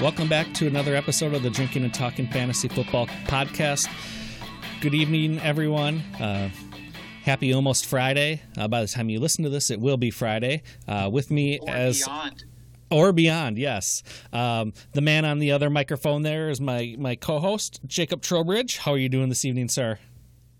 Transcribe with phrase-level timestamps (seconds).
[0.00, 3.88] Welcome back to another episode of the Drinking and Talking Fantasy Football Podcast.
[4.80, 6.00] Good evening, everyone.
[6.20, 6.50] Uh,
[7.22, 8.42] happy almost Friday.
[8.58, 10.62] Uh, by the time you listen to this, it will be Friday.
[10.86, 12.44] Uh, with me Or as beyond.
[12.90, 14.02] Or beyond, yes.
[14.32, 18.78] Um, the man on the other microphone there is my my co-host Jacob Trowbridge.
[18.78, 19.98] How are you doing this evening, sir?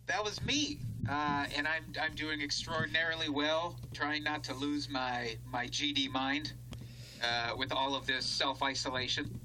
[0.06, 3.76] That was me, uh, and I'm I'm doing extraordinarily well.
[3.92, 6.52] Trying not to lose my my GD mind
[7.22, 9.40] uh, with all of this self isolation.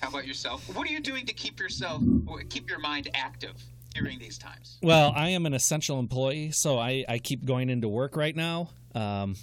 [0.00, 0.62] How about yourself?
[0.76, 2.02] What are you doing to keep yourself
[2.50, 3.54] keep your mind active
[3.94, 4.78] during these times?
[4.82, 8.68] Well, I am an essential employee, so I, I keep going into work right now.
[8.94, 9.36] Um,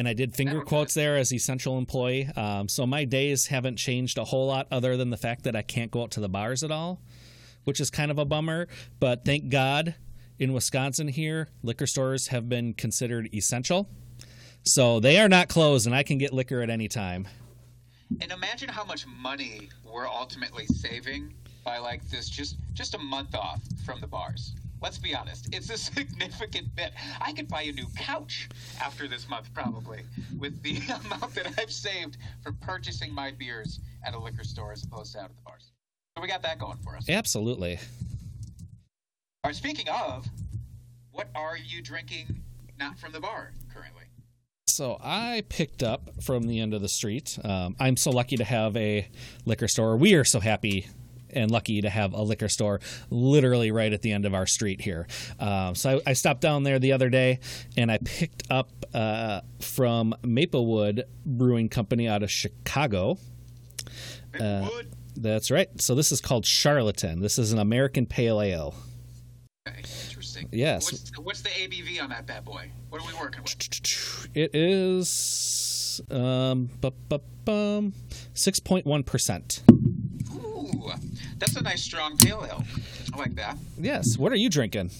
[0.00, 2.26] and I did finger quotes there as essential employee.
[2.34, 5.60] Um, so my days haven't changed a whole lot other than the fact that I
[5.60, 7.02] can't go out to the bars at all,
[7.64, 8.66] which is kind of a bummer.
[8.98, 9.94] But thank God
[10.38, 13.90] in Wisconsin here, liquor stores have been considered essential.
[14.64, 17.28] So they are not closed and I can get liquor at any time.
[18.22, 23.34] And imagine how much money we're ultimately saving by like this just just a month
[23.34, 24.54] off from the bars.
[24.82, 26.92] Let's be honest, it's a significant bit.
[27.20, 28.48] I could buy a new couch
[28.80, 30.00] after this month probably
[30.38, 34.82] with the amount that I've saved from purchasing my beers at a liquor store as
[34.84, 35.72] opposed to out at the bars.
[36.16, 37.08] So we got that going for us.
[37.08, 37.78] Absolutely.
[39.42, 40.26] All right, speaking of,
[41.12, 42.42] what are you drinking
[42.78, 44.04] not from the bar currently?
[44.66, 47.38] So I picked up from the end of the street.
[47.44, 49.08] Um, I'm so lucky to have a
[49.44, 49.96] liquor store.
[49.96, 50.86] We are so happy
[51.34, 54.80] and lucky to have a liquor store literally right at the end of our street
[54.80, 55.06] here.
[55.38, 57.40] Um, so I, I stopped down there the other day
[57.76, 63.18] and I picked up uh, from Maplewood Brewing Company out of Chicago.
[64.38, 64.68] Uh,
[65.16, 65.68] That's right.
[65.80, 67.20] So this is called Charlatan.
[67.20, 68.74] This is an American Pale Ale.
[69.68, 70.48] Okay, interesting.
[70.52, 70.90] Yes.
[70.90, 72.70] What's, what's the ABV on that bad boy?
[72.88, 74.30] What are we working with?
[74.34, 77.92] It is um, bu- bu- bum,
[78.34, 79.79] 6.1%.
[81.40, 82.62] That's a nice strong pale ale.
[83.12, 83.56] I like that.
[83.78, 84.18] Yes.
[84.18, 84.90] What are you drinking?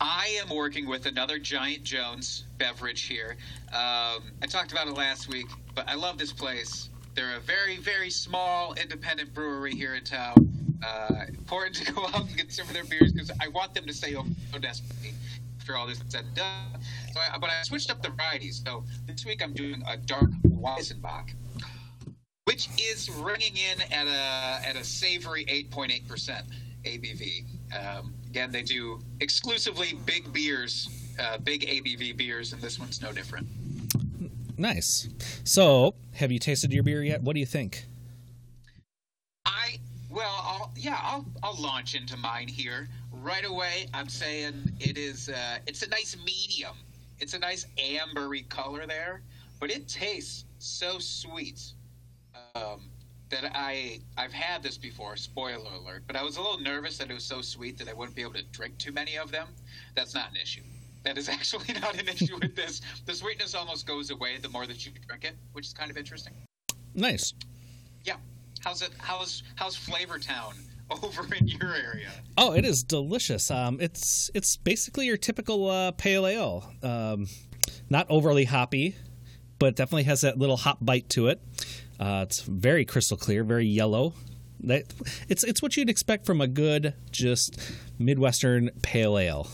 [0.00, 3.36] I am working with another Giant Jones beverage here.
[3.68, 6.90] Um, I talked about it last week, but I love this place.
[7.14, 10.52] They're a very, very small independent brewery here in town.
[10.84, 13.86] Uh, important to go out and get some of their beers because I want them
[13.86, 15.14] to stay open so desperately
[15.68, 16.80] after all this is said and done.
[17.12, 18.62] So I, but I switched up the varieties.
[18.64, 21.34] So this week I'm doing a dark Weizenbock,
[22.48, 26.46] which is ringing in at a at a savory 8.8 percent
[26.84, 27.44] ABV.
[27.76, 30.88] Um, again, they do exclusively big beers,
[31.20, 33.46] uh, big ABV beers, and this one's no different.
[34.56, 35.08] Nice.
[35.44, 37.22] So, have you tasted your beer yet?
[37.22, 37.84] What do you think?
[39.44, 43.88] I well, I'll, yeah, I'll I'll launch into mine here right away.
[43.92, 46.76] I'm saying it is uh, it's a nice medium.
[47.18, 49.20] It's a nice ambery color there,
[49.60, 51.74] but it tastes so sweet.
[52.58, 52.80] Um,
[53.30, 55.16] that I I've had this before.
[55.16, 56.04] Spoiler alert!
[56.06, 58.22] But I was a little nervous that it was so sweet that I wouldn't be
[58.22, 59.48] able to drink too many of them.
[59.94, 60.62] That's not an issue.
[61.04, 62.80] That is actually not an issue with this.
[63.06, 65.96] The sweetness almost goes away the more that you drink it, which is kind of
[65.96, 66.32] interesting.
[66.94, 67.34] Nice.
[68.04, 68.16] Yeah.
[68.60, 68.90] How's it?
[68.98, 70.54] How's how's Flavor Town
[70.90, 72.10] over in your area?
[72.36, 73.50] Oh, it is delicious.
[73.50, 76.72] Um, it's it's basically your typical uh, pale ale.
[76.82, 77.26] Um,
[77.90, 78.96] not overly hoppy,
[79.58, 81.40] but definitely has that little hop bite to it.
[81.98, 84.14] Uh, it's very crystal clear, very yellow.
[84.60, 84.84] That
[85.28, 87.58] it's it's what you'd expect from a good, just
[87.98, 89.48] midwestern pale ale.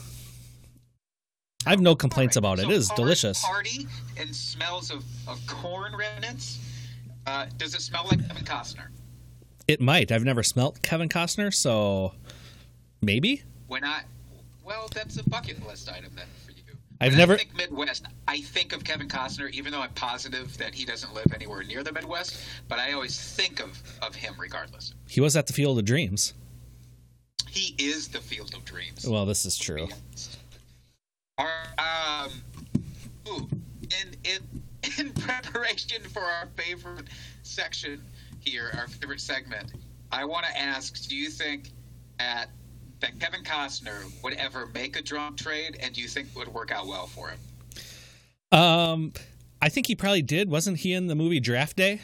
[1.66, 2.62] I have no complaints right, about it.
[2.62, 3.44] so It is hard delicious.
[3.44, 3.86] Party
[4.18, 6.58] and smells of, of corn remnants.
[7.26, 8.88] Uh, does it smell like Kevin Costner?
[9.66, 10.12] It might.
[10.12, 12.12] I've never smelt Kevin Costner, so
[13.00, 13.42] maybe.
[13.66, 14.02] When I,
[14.62, 16.26] well, that's a bucket list item then.
[17.00, 18.06] I've never- I think Midwest.
[18.28, 21.82] I think of Kevin Costner, even though I'm positive that he doesn't live anywhere near
[21.82, 22.36] the Midwest.
[22.68, 24.94] But I always think of of him regardless.
[25.08, 26.34] He was at the Field of Dreams.
[27.50, 29.06] He is the Field of Dreams.
[29.06, 29.88] Well, this is true.
[31.38, 32.30] Our, um,
[33.28, 33.48] ooh,
[33.82, 34.62] in in
[34.98, 37.08] in preparation for our favorite
[37.42, 38.02] section
[38.40, 39.72] here, our favorite segment,
[40.12, 41.70] I want to ask: Do you think
[42.18, 42.50] that
[43.04, 46.48] that Kevin Costner would ever make a drunk trade, and do you think it would
[46.48, 47.38] work out well for him?
[48.58, 49.12] Um,
[49.60, 50.48] I think he probably did.
[50.48, 52.00] Wasn't he in the movie Draft Day?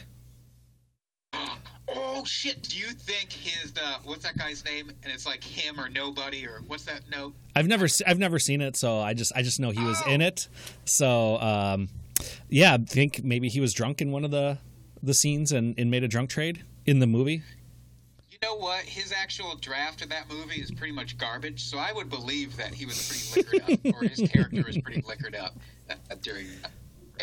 [1.93, 2.61] Oh shit!
[2.63, 4.89] Do you think his uh, what's that guy's name?
[5.03, 7.33] And it's like him or nobody or what's that note?
[7.55, 10.11] I've never I've never seen it, so I just I just know he was Oh.
[10.11, 10.47] in it.
[10.85, 11.89] So um,
[12.49, 14.59] yeah, I think maybe he was drunk in one of the
[15.01, 17.41] the scenes and, and made a drunk trade in the movie.
[18.43, 18.85] You know what?
[18.85, 21.63] His actual draft of that movie is pretty much garbage.
[21.63, 25.03] So I would believe that he was pretty liquored up, or his character was pretty
[25.07, 26.47] liquored up uh, during.
[26.63, 26.69] Uh,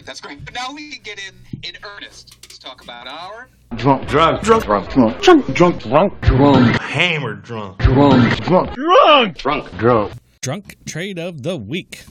[0.05, 0.45] that's great.
[0.45, 1.35] But now we can get in
[1.65, 2.37] in earnest.
[2.45, 7.79] Let's talk about our drunk, drunk, drunk, drunk, drunk, drunk, drunk, drunk, drunk, hammered drunk,
[7.79, 12.05] drunk, drunk, drunk, drunk, drunk, drunk trade of the week.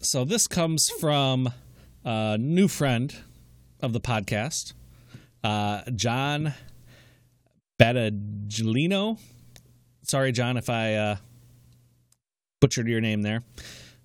[0.00, 1.52] So this comes from
[2.04, 3.14] a new friend
[3.80, 4.72] of the podcast,
[5.44, 6.54] uh, John
[7.82, 9.18] Battaglino.
[10.02, 11.16] Sorry, John, if I uh,
[12.60, 13.42] butchered your name there.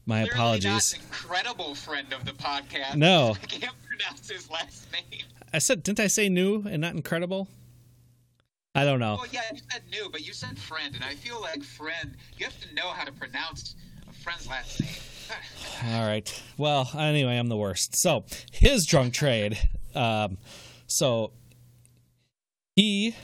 [0.06, 0.94] My Clearly apologies.
[0.94, 2.96] Not incredible friend of the podcast.
[2.96, 5.22] No, I can't pronounce his last name.
[5.54, 7.48] I said, didn't I say new and not incredible?
[8.74, 9.16] I don't know.
[9.16, 12.16] Well, yeah, you said new, but you said friend, and I feel like friend.
[12.38, 13.76] You have to know how to pronounce
[14.08, 14.90] a friend's last name.
[15.94, 16.44] All right.
[16.58, 17.96] Well, anyway, I'm the worst.
[17.96, 19.58] So his drunk trade.
[19.94, 20.38] Um,
[20.88, 21.32] so
[22.76, 23.16] he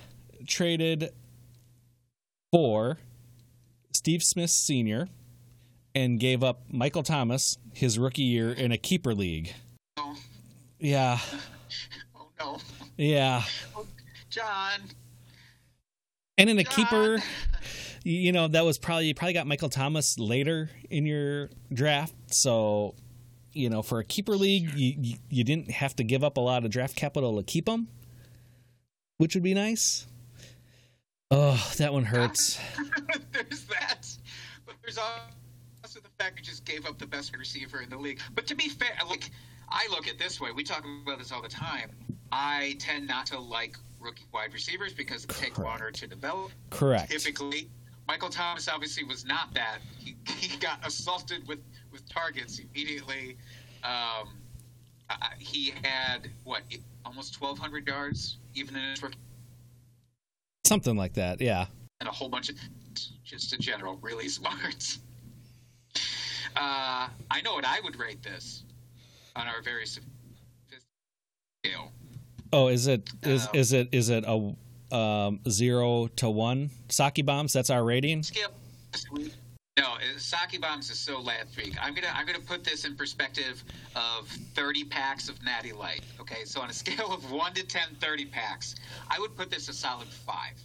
[0.48, 1.10] traded
[2.52, 2.98] for
[3.94, 5.08] Steve Smith Sr.
[5.96, 9.54] and gave up Michael Thomas his rookie year in a keeper league.
[9.98, 10.16] Oh,
[10.80, 11.20] Yeah.
[12.16, 12.58] oh no,
[12.98, 13.44] Yeah.
[13.76, 13.86] oh,
[14.30, 14.82] John.
[16.38, 16.74] And in a John.
[16.74, 17.18] keeper,
[18.04, 22.14] you know, that was probably you probably got Michael Thomas later in your draft.
[22.34, 22.96] So,
[23.54, 26.42] you know, for a keeper league, you, you, you didn't have to give up a
[26.42, 27.88] lot of draft capital to keep him,
[29.20, 30.08] which would be nice.
[31.36, 32.60] Oh, that one hurts.
[33.32, 34.08] there's that,
[34.68, 38.20] but there's also the fact you just gave up the best receiver in the league.
[38.36, 39.32] But to be fair, like
[39.68, 41.90] I look at this way, we talk about this all the time.
[42.32, 46.52] I tend not to like rookie wide receivers because they take longer to develop.
[46.70, 47.10] Correct.
[47.10, 47.68] Typically,
[48.08, 49.80] Michael Thomas obviously was not that.
[49.98, 51.60] He, he got assaulted with
[51.92, 53.38] with targets immediately.
[53.84, 54.38] Um,
[55.10, 56.62] uh, he had what
[57.06, 59.18] almost 1,200 yards even in his rookie
[60.74, 61.40] Something like that.
[61.40, 61.68] Yeah.
[62.00, 62.56] and a whole bunch of
[63.24, 64.98] just in general really smart.
[66.56, 68.64] Uh, I know what I would rate this
[69.36, 70.84] on our very sophisticated
[71.64, 71.92] scale.
[72.52, 77.26] Oh, is it is Um, is it is it a um, zero to one sake
[77.26, 77.54] bombs?
[77.54, 78.24] That's our rating.
[78.24, 78.50] Scale.
[79.76, 81.76] No, sake bombs is so last week.
[81.82, 83.64] I'm gonna I'm gonna put this in perspective
[83.96, 86.04] of 30 packs of Natty Light.
[86.20, 88.76] Okay, so on a scale of one to 10, 30 packs,
[89.10, 90.62] I would put this a solid five.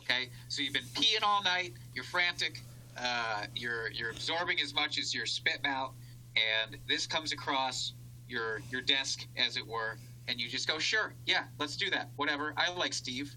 [0.00, 2.60] Okay, so you've been peeing all night, you're frantic,
[2.98, 5.92] uh, you're you're absorbing as much as you're spitting out,
[6.34, 7.92] and this comes across
[8.28, 12.10] your your desk, as it were, and you just go, sure, yeah, let's do that,
[12.16, 12.52] whatever.
[12.56, 13.32] I like Steve,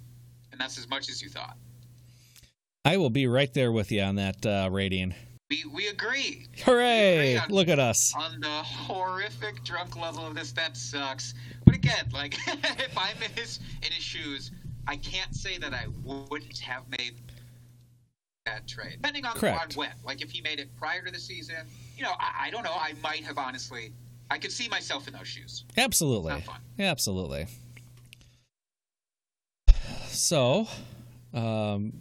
[0.51, 1.56] and that's as much as you thought.
[2.85, 5.13] I will be right there with you on that uh, rating.
[5.50, 6.47] We we agree.
[6.65, 7.33] Hooray!
[7.33, 7.45] Yeah.
[7.50, 8.13] Look at us.
[8.15, 11.33] on the horrific drunk level of this, that sucks.
[11.65, 14.51] But again, like if I'm in his in his shoes,
[14.88, 17.15] I can't say that I wouldn't have made
[18.45, 18.97] that trade.
[19.01, 19.91] Depending on, on when.
[20.03, 22.74] Like if he made it prior to the season, you know, I, I don't know.
[22.74, 23.94] I might have honestly.
[24.29, 25.63] I could see myself in those shoes.
[25.77, 26.44] Absolutely.
[26.79, 27.45] Absolutely.
[30.07, 30.68] So,
[31.33, 31.94] um,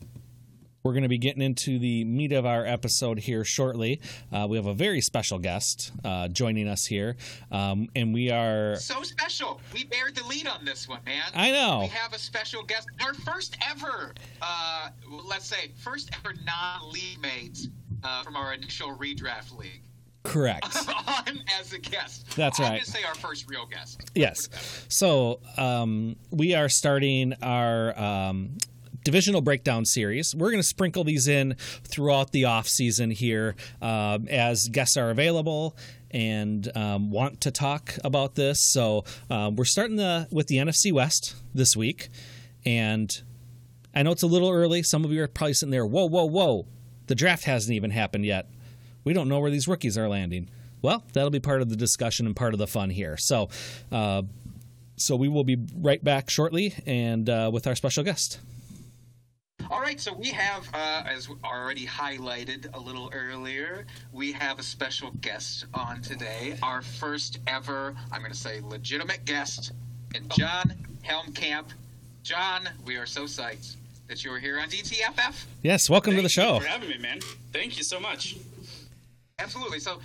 [0.82, 4.00] we're going to be getting into the meat of our episode here shortly.
[4.32, 7.16] Uh, we have a very special guest uh, joining us here,
[7.50, 8.76] um, and we are.
[8.76, 9.60] So special.
[9.72, 11.22] We bared the lead on this one, man.
[11.34, 11.80] I know.
[11.80, 14.88] We have a special guest, our first ever, uh,
[15.28, 17.68] let's say, first ever non-league mate
[18.02, 19.82] uh, from our initial redraft league.
[20.24, 20.64] Correct.
[21.08, 22.36] on as a guest.
[22.36, 22.66] That's right.
[22.66, 24.00] I'm going to say our first real guest.
[24.14, 24.48] Yes.
[24.88, 28.56] So um, we are starting our um,
[29.04, 30.34] divisional breakdown series.
[30.34, 35.10] We're going to sprinkle these in throughout the off season here um, as guests are
[35.10, 35.76] available
[36.10, 38.70] and um, want to talk about this.
[38.72, 42.08] So um, we're starting the with the NFC West this week,
[42.64, 43.22] and
[43.94, 44.82] I know it's a little early.
[44.82, 46.66] Some of you are probably sitting there, whoa, whoa, whoa.
[47.06, 48.48] The draft hasn't even happened yet.
[49.04, 50.48] We don't know where these rookies are landing.
[50.80, 53.16] Well, that'll be part of the discussion and part of the fun here.
[53.16, 53.48] So,
[53.90, 54.22] uh,
[54.96, 58.40] so we will be right back shortly and uh, with our special guest.
[59.70, 64.62] All right, so we have, uh, as already highlighted a little earlier, we have a
[64.62, 66.58] special guest on today.
[66.62, 69.72] Our first ever, I'm going to say, legitimate guest,
[70.14, 71.66] and John Helmkamp.
[72.22, 73.76] John, we are so psyched
[74.08, 75.44] that you're here on DTFF.
[75.62, 76.54] Yes, welcome to the show.
[76.54, 77.20] you for having me, man.
[77.52, 78.36] Thank you so much.
[79.38, 79.80] Absolutely.
[79.80, 80.00] So,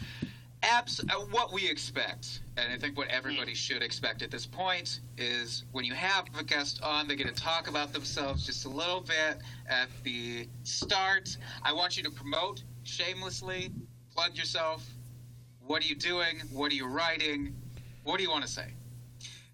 [0.67, 4.99] abs- uh, what we expect, and I think what everybody should expect at this point,
[5.17, 8.69] is when you have a guest on, they're going to talk about themselves just a
[8.69, 9.37] little bit
[9.69, 11.37] at the start.
[11.63, 13.71] I want you to promote shamelessly,
[14.13, 14.85] plug yourself.
[15.65, 16.41] What are you doing?
[16.51, 17.55] What are you writing?
[18.03, 18.67] What do you want to say?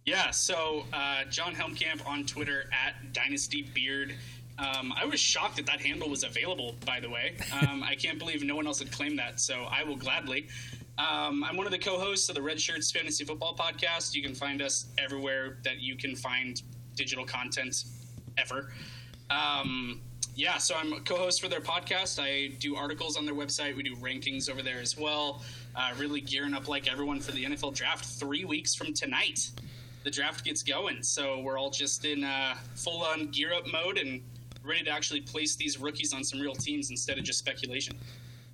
[0.06, 4.14] Yeah, so uh, John Helmkamp on Twitter at Dynasty Beard.
[4.60, 6.76] Um, I was shocked that that handle was available.
[6.86, 9.40] By the way, um, I can't believe no one else had claimed that.
[9.40, 10.48] So I will gladly.
[10.98, 14.14] Um, I'm one of the co-hosts of the Red Shirts Fantasy Football Podcast.
[14.14, 16.62] You can find us everywhere that you can find
[16.96, 17.86] digital content
[18.38, 18.72] ever.
[19.32, 20.02] Um,
[20.36, 22.20] yeah, so I'm a co-host for their podcast.
[22.22, 23.76] I do articles on their website.
[23.76, 25.42] We do rankings over there as well.
[25.76, 29.50] Uh, really gearing up like everyone for the NFL draft three weeks from tonight.
[30.04, 34.22] The draft gets going, so we're all just in uh, full-on gear-up mode and
[34.64, 37.98] ready to actually place these rookies on some real teams instead of just speculation.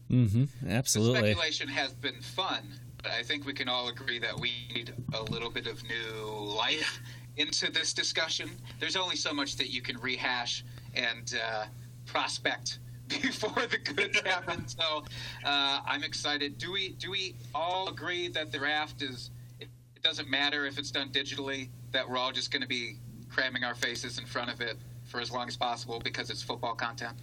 [0.09, 0.69] Mm-hmm.
[0.69, 1.19] Absolutely.
[1.19, 2.63] Speculation has been fun,
[3.01, 6.25] but I think we can all agree that we need a little bit of new
[6.25, 6.99] life
[7.37, 8.49] into this discussion.
[8.79, 11.65] There's only so much that you can rehash and uh,
[12.05, 14.67] prospect before the goods happen.
[14.67, 15.03] So
[15.45, 16.57] uh, I'm excited.
[16.57, 19.31] Do we do we all agree that the raft is?
[19.59, 21.69] It, it doesn't matter if it's done digitally.
[21.91, 22.97] That we're all just going to be
[23.29, 26.75] cramming our faces in front of it for as long as possible because it's football
[26.75, 27.13] content.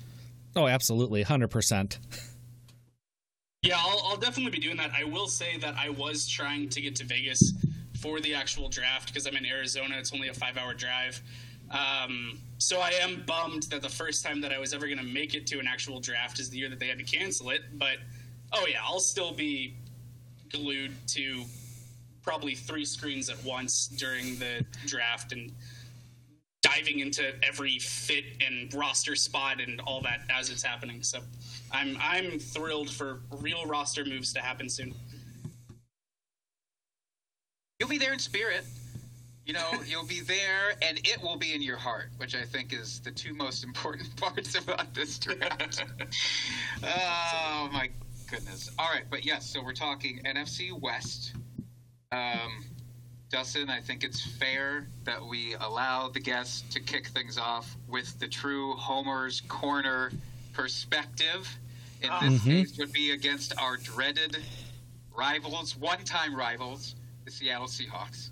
[0.54, 1.98] Oh, absolutely, hundred percent.
[3.62, 4.92] Yeah, I'll, I'll, definitely be doing that.
[4.96, 7.52] I will say that I was trying to get to Vegas
[7.98, 9.96] for the actual draft because I'm in Arizona.
[9.98, 11.20] It's only a five hour drive.
[11.70, 15.04] Um, so I am bummed that the first time that I was ever going to
[15.04, 17.62] make it to an actual draft is the year that they had to cancel it.
[17.74, 17.96] But
[18.52, 19.76] oh yeah, I'll still be
[20.50, 21.44] glued to
[22.22, 25.52] probably three screens at once during the draft and
[26.62, 31.02] diving into every fit and roster spot and all that as it's happening.
[31.02, 31.20] So
[31.72, 34.94] I'm I'm thrilled for real roster moves to happen soon.
[37.78, 38.64] You'll be there in spirit.
[39.44, 42.72] You know, you'll be there, and it will be in your heart, which I think
[42.72, 45.84] is the two most important parts about this draft.
[46.82, 47.90] oh my
[48.30, 48.70] goodness!
[48.78, 51.34] All right, but yes, so we're talking NFC West.
[52.12, 52.64] Um,
[53.28, 58.18] Dustin, I think it's fair that we allow the guests to kick things off with
[58.20, 60.12] the true Homer's Corner
[60.56, 61.46] perspective.
[62.02, 62.50] In this mm-hmm.
[62.50, 64.38] case, would be against our dreaded
[65.16, 66.94] rivals, one-time rivals,
[67.24, 68.30] the Seattle Seahawks.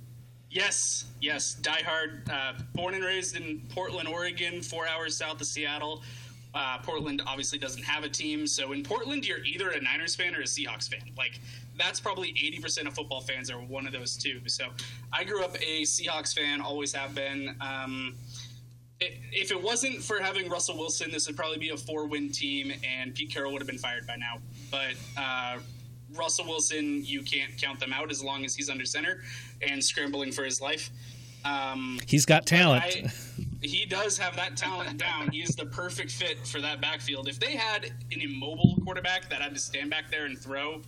[0.50, 2.30] Yes, yes, diehard.
[2.30, 6.02] Uh, born and raised in Portland, Oregon, four hours south of Seattle.
[6.54, 10.34] Uh, Portland obviously doesn't have a team, so in Portland, you're either a Niners fan
[10.36, 11.10] or a Seahawks fan.
[11.18, 11.40] Like
[11.76, 14.40] that's probably 80% of football fans are one of those two.
[14.46, 14.68] So
[15.12, 17.56] I grew up a Seahawks fan, always have been.
[17.60, 18.33] Um, it,
[19.32, 23.14] if it wasn't for having Russell Wilson, this would probably be a four-win team, and
[23.14, 24.38] Pete Carroll would have been fired by now.
[24.70, 25.58] But uh,
[26.14, 29.22] Russell Wilson, you can't count them out as long as he's under center
[29.62, 30.90] and scrambling for his life.
[31.44, 32.84] Um, he's got talent.
[32.84, 33.12] I,
[33.60, 35.30] he does have that talent down.
[35.30, 37.28] He is the perfect fit for that backfield.
[37.28, 40.80] If they had an immobile quarterback that had to stand back there and throw,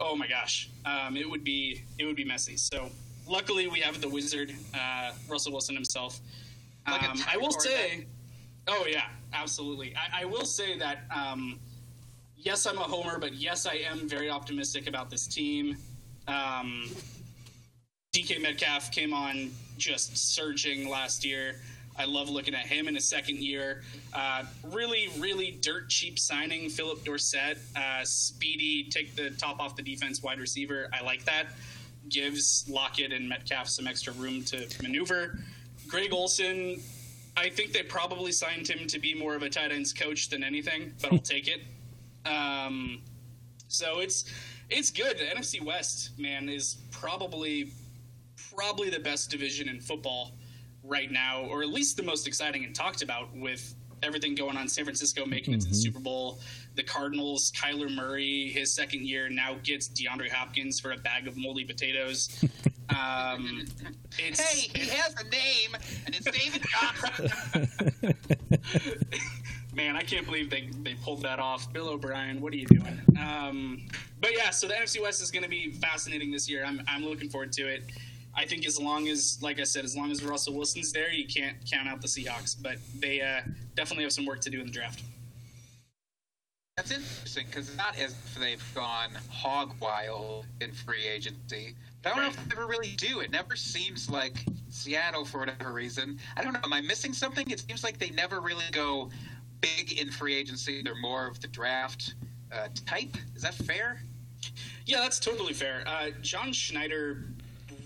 [0.00, 2.56] oh my gosh, um, it would be it would be messy.
[2.56, 2.90] So
[3.26, 6.20] luckily we have the wizard, uh, Russell Wilson himself.
[6.92, 8.06] Um, I will say,
[8.66, 9.94] oh yeah, absolutely.
[9.96, 11.58] I, I will say that um,
[12.36, 15.76] yes, I'm a homer, but yes, I am very optimistic about this team.
[16.26, 16.90] Um,
[18.14, 21.56] DK Metcalf came on just surging last year.
[21.98, 23.82] I love looking at him in his second year.
[24.14, 26.70] Uh, really, really dirt cheap signing.
[26.70, 30.88] Phillip Dorsett, uh, speedy, take the top off the defense, wide receiver.
[30.92, 31.46] I like that.
[32.08, 35.40] Gives Lockett and Metcalf some extra room to maneuver.
[35.88, 36.80] Greg Olsen,
[37.36, 40.44] I think they probably signed him to be more of a tight ends coach than
[40.44, 41.62] anything, but I'll take it.
[42.26, 43.00] Um,
[43.68, 44.24] so it's
[44.70, 45.18] it's good.
[45.18, 47.72] The NFC West, man, is probably
[48.54, 50.32] probably the best division in football
[50.84, 54.68] right now, or at least the most exciting and talked about with everything going on.
[54.68, 55.80] San Francisco making it to the mm-hmm.
[55.80, 56.40] Super Bowl.
[56.78, 61.36] The Cardinals, Kyler Murray, his second year now gets DeAndre Hopkins for a bag of
[61.36, 62.44] moldy potatoes.
[62.90, 63.66] Um,
[64.16, 68.14] hey, he has a name, and it's David Johnson.
[69.74, 71.70] Man, I can't believe they, they pulled that off.
[71.70, 72.98] Bill O'Brien, what are you doing?
[73.20, 73.86] Um,
[74.22, 76.64] but yeah, so the NFC West is going to be fascinating this year.
[76.64, 77.84] I'm, I'm looking forward to it.
[78.34, 81.26] I think as long as, like I said, as long as Russell Wilson's there, you
[81.26, 82.56] can't count out the Seahawks.
[82.60, 83.42] But they uh,
[83.76, 85.02] definitely have some work to do in the draft.
[86.78, 91.74] That's interesting because not as if they've gone hog wild in free agency.
[92.04, 92.36] But I don't right.
[92.36, 93.18] know if they ever really do.
[93.18, 96.20] It never seems like Seattle, for whatever reason.
[96.36, 96.60] I don't know.
[96.62, 97.50] Am I missing something?
[97.50, 99.10] It seems like they never really go
[99.60, 100.80] big in free agency.
[100.80, 102.14] They're more of the draft
[102.52, 103.16] uh, type.
[103.34, 104.00] Is that fair?
[104.86, 105.82] Yeah, that's totally fair.
[105.84, 107.24] Uh, John Schneider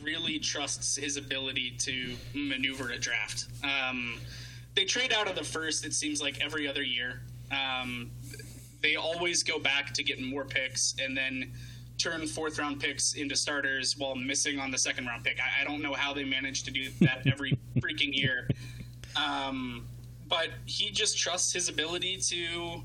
[0.02, 3.46] really trusts his ability to maneuver a draft.
[3.64, 4.20] Um,
[4.74, 7.22] they trade out of the first, it seems like, every other year.
[7.50, 8.10] Um,
[8.82, 11.52] they always go back to getting more picks and then
[11.98, 15.38] turn fourth round picks into starters while missing on the second round pick.
[15.40, 18.48] I, I don't know how they manage to do that every freaking year.
[19.16, 19.86] Um,
[20.28, 22.82] but he just trusts his ability to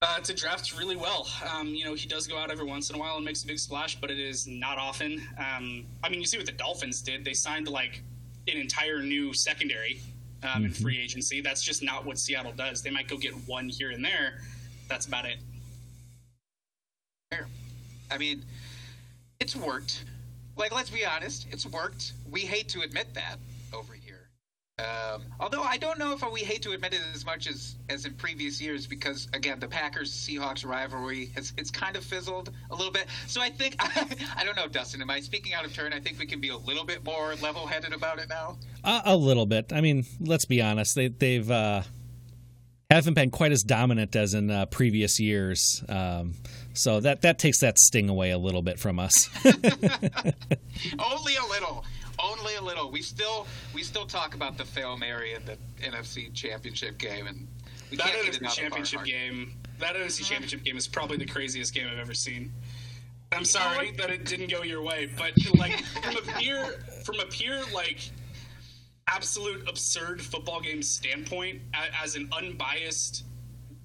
[0.00, 1.26] uh, to draft really well.
[1.52, 3.46] Um, you know, he does go out every once in a while and makes a
[3.46, 5.20] big splash, but it is not often.
[5.38, 7.24] Um, I mean, you see what the Dolphins did.
[7.24, 8.02] They signed like
[8.46, 10.00] an entire new secondary
[10.42, 10.64] um, mm-hmm.
[10.66, 11.40] in free agency.
[11.40, 12.80] That's just not what Seattle does.
[12.80, 14.40] They might go get one here and there.
[14.88, 15.38] That's about it.
[18.10, 18.44] I mean,
[19.38, 20.04] it's worked.
[20.56, 22.12] Like, let's be honest, it's worked.
[22.30, 23.36] We hate to admit that
[23.72, 24.28] over here.
[24.78, 28.06] Um, although I don't know if we hate to admit it as much as, as
[28.06, 32.76] in previous years because again the Packers Seahawks rivalry has it's kind of fizzled a
[32.76, 33.06] little bit.
[33.26, 35.02] So I think I, I don't know, Dustin.
[35.02, 35.92] Am I speaking out of turn?
[35.92, 38.56] I think we can be a little bit more level headed about it now.
[38.84, 39.72] Uh, a little bit.
[39.72, 40.94] I mean, let's be honest.
[40.94, 41.82] They they've uh,
[42.94, 45.84] haven't been quite as dominant as in uh, previous years.
[45.88, 46.34] Um,
[46.72, 49.28] so that that takes that sting away a little bit from us.
[49.44, 51.84] Only a little
[52.20, 52.90] only a little.
[52.90, 57.46] We still we still talk about the fail Mary in the NFC Championship game, and
[57.90, 59.54] we that NFC Championship game.
[59.78, 62.52] That NFC Championship game is probably the craziest game I've ever seen.
[63.30, 66.64] I'm sorry that it didn't go your way, but like from a pure
[67.04, 68.10] from a pure like
[69.08, 71.60] absolute absurd football game standpoint,
[72.02, 73.24] as an unbiased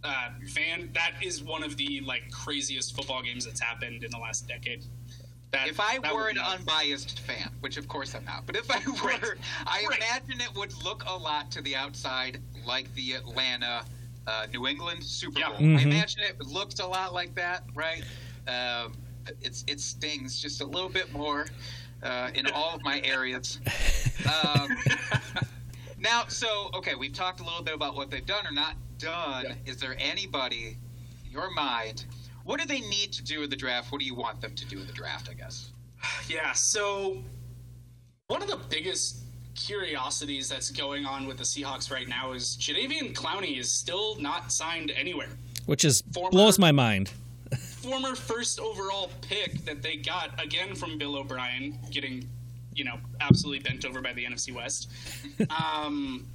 [0.03, 4.17] uh, fan, that is one of the like craziest football games that's happened in the
[4.17, 4.85] last decade.
[5.51, 8.79] That, if I were an unbiased fan, which of course I'm not, but if I
[9.03, 9.21] were, right.
[9.67, 9.97] I right.
[9.97, 13.85] imagine it would look a lot to the outside like the Atlanta
[14.25, 15.53] uh, New England Super Bowl.
[15.59, 15.65] Yeah.
[15.65, 15.77] Mm-hmm.
[15.77, 18.03] I imagine it looks a lot like that, right?
[18.47, 18.93] Um,
[19.41, 21.45] it's it stings just a little bit more
[22.03, 23.59] uh, in all of my areas.
[24.23, 24.77] Um,
[25.99, 29.43] now, so okay, we've talked a little bit about what they've done or not done.
[29.43, 29.71] Yeah.
[29.71, 30.77] Is there anybody,
[31.25, 32.05] in your mind?
[32.45, 33.91] What do they need to do in the draft?
[33.91, 35.29] What do you want them to do in the draft?
[35.29, 35.71] I guess.
[36.29, 36.53] Yeah.
[36.53, 37.17] So
[38.27, 39.23] one of the biggest
[39.55, 44.51] curiosities that's going on with the Seahawks right now is Jadeveon Clowney is still not
[44.51, 45.29] signed anywhere,
[45.65, 47.11] which is former, blows my mind.
[47.83, 52.27] Former first overall pick that they got again from Bill O'Brien, getting
[52.73, 54.89] you know absolutely bent over by the NFC West.
[55.49, 56.25] um,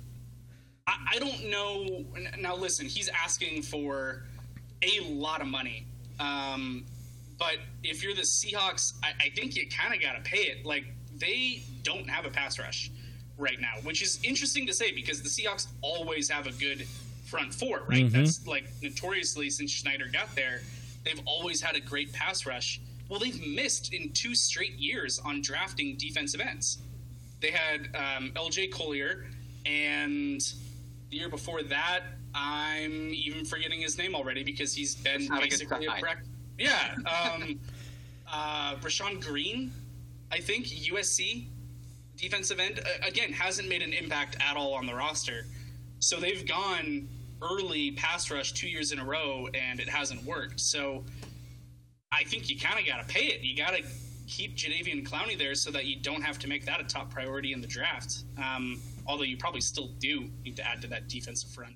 [0.86, 2.04] I, I don't know.
[2.38, 4.22] Now listen, he's asking for
[4.82, 5.84] a lot of money
[6.20, 6.84] um,
[7.38, 10.66] but if you're the Seahawks, I, I think you kind of got to pay it.
[10.66, 10.84] Like
[11.16, 12.90] they don't have a pass rush
[13.36, 16.86] right now, which is interesting to say because the Seahawks always have a good
[17.24, 18.06] front four, right?
[18.06, 18.16] Mm-hmm.
[18.16, 20.62] That's like notoriously since Schneider got there,
[21.08, 22.80] they've always had a great pass rush.
[23.08, 26.78] Well, they've missed in two straight years on drafting defensive ends.
[27.40, 29.26] They had um, LJ Collier,
[29.64, 30.40] and
[31.10, 32.00] the year before that,
[32.34, 36.26] I'm even forgetting his name already because he's been basically a correct.
[36.58, 36.94] Yeah.
[36.98, 37.58] Um,
[38.32, 39.72] uh, Rasheem Green,
[40.30, 41.46] I think USC
[42.16, 45.46] defensive end again hasn't made an impact at all on the roster.
[46.00, 47.08] So they've gone
[47.42, 50.60] early pass rush two years in a row and it hasn't worked.
[50.60, 51.04] So
[52.12, 53.42] I think you kind of got to pay it.
[53.42, 53.82] You got to
[54.26, 57.52] keep Jadeveon Clowney there so that you don't have to make that a top priority
[57.52, 58.24] in the draft.
[58.36, 61.74] Um, although you probably still do need to add to that defensive front.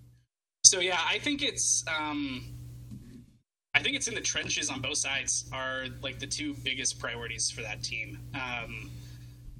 [0.64, 2.44] So yeah, I think it's um,
[3.75, 7.51] I think it's in the trenches on both sides are like the two biggest priorities
[7.51, 8.18] for that team.
[8.35, 8.90] Um,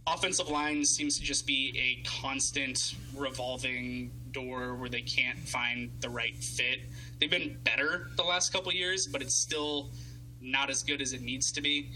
[0.07, 6.09] offensive line seems to just be a constant revolving door where they can't find the
[6.09, 6.81] right fit.
[7.21, 9.91] They've been better the last couple years, but it's still
[10.41, 11.91] not as good as it needs to be.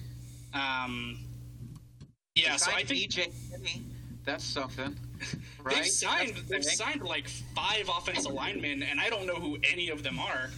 [0.55, 1.19] Um,
[2.35, 3.83] yeah, Besides so I think EJ,
[4.25, 4.97] that's something.
[5.65, 5.77] Right?
[5.77, 10.05] They've signed they've signed like five offensive linemen, and I don't know who any of
[10.05, 10.51] them are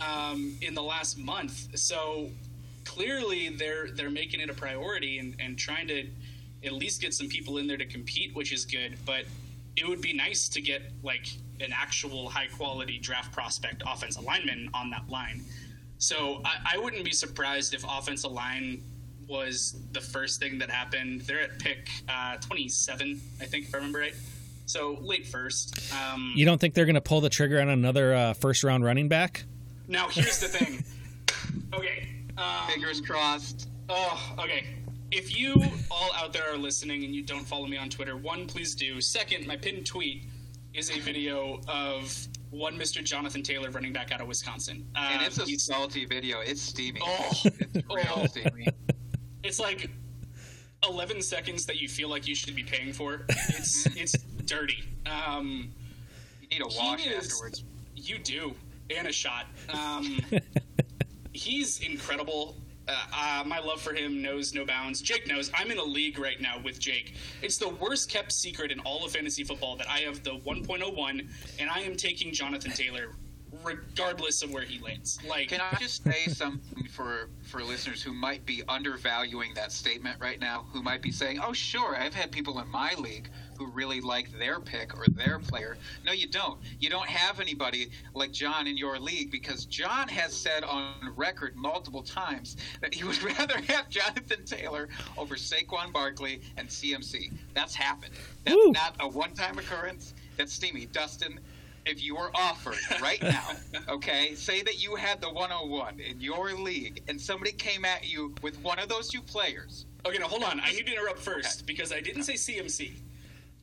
[0.00, 1.78] um, in the last month.
[1.78, 2.28] So
[2.84, 6.06] clearly they're they're making it a priority and, and trying to
[6.64, 8.98] at least get some people in there to compete, which is good.
[9.06, 9.24] But
[9.80, 11.26] it would be nice to get like
[11.60, 15.42] an actual high quality draft prospect offensive lineman on that line.
[15.98, 18.82] So I, I wouldn't be surprised if offensive line
[19.26, 21.22] was the first thing that happened.
[21.22, 24.14] They're at pick uh, 27, I think, if I remember right.
[24.66, 25.92] So late first.
[25.92, 28.84] Um, you don't think they're going to pull the trigger on another uh, first round
[28.84, 29.44] running back?
[29.88, 30.84] Now, here's the thing.
[31.74, 32.08] okay.
[32.38, 33.68] Um, Fingers crossed.
[33.88, 34.66] Oh, okay.
[35.12, 38.46] If you all out there are listening and you don't follow me on Twitter, one,
[38.46, 39.00] please do.
[39.00, 40.24] Second, my pinned tweet
[40.72, 42.16] is a video of
[42.50, 43.02] one Mr.
[43.02, 44.86] Jonathan Taylor running back out of Wisconsin.
[44.94, 46.40] Um, and it's a salty video.
[46.40, 47.00] It's steamy.
[47.02, 48.26] Oh, it's real oh.
[48.26, 48.68] steamy.
[49.42, 49.90] It's like
[50.88, 53.26] 11 seconds that you feel like you should be paying for.
[53.48, 54.12] It's it's
[54.46, 54.84] dirty.
[55.06, 55.70] Um,
[56.40, 57.64] you need a wash is, afterwards.
[57.96, 58.54] You do,
[58.96, 59.46] and a shot.
[59.72, 60.20] Um,
[61.32, 62.56] he's incredible.
[62.90, 65.00] Uh, uh, my love for him knows no bounds.
[65.00, 65.50] Jake knows.
[65.54, 67.14] I'm in a league right now with Jake.
[67.40, 71.28] It's the worst kept secret in all of fantasy football that I have the 1.01,
[71.58, 73.12] and I am taking Jonathan Taylor
[73.64, 75.18] regardless of where he lands.
[75.28, 80.16] Like, can I just say something for for listeners who might be undervaluing that statement
[80.20, 80.66] right now?
[80.72, 83.28] Who might be saying, "Oh, sure, I've had people in my league
[83.60, 86.58] who really like their pick or their player." No, you don't.
[86.78, 91.54] You don't have anybody like John in your league because John has said on record
[91.56, 97.32] multiple times that he would rather have Jonathan Taylor over Saquon Barkley and CMC.
[97.54, 98.12] That's happened.
[98.44, 98.72] That's Woo.
[98.72, 100.14] not a one-time occurrence.
[100.38, 100.86] That's steamy.
[100.86, 101.38] Dustin,
[101.86, 103.50] if you were offered right now,
[103.88, 108.34] okay, say that you had the 101 in your league and somebody came at you
[108.42, 109.86] with one of those two players.
[110.06, 110.60] Okay, now hold on.
[110.60, 111.66] I need to interrupt first okay.
[111.66, 112.92] because I didn't say CMC.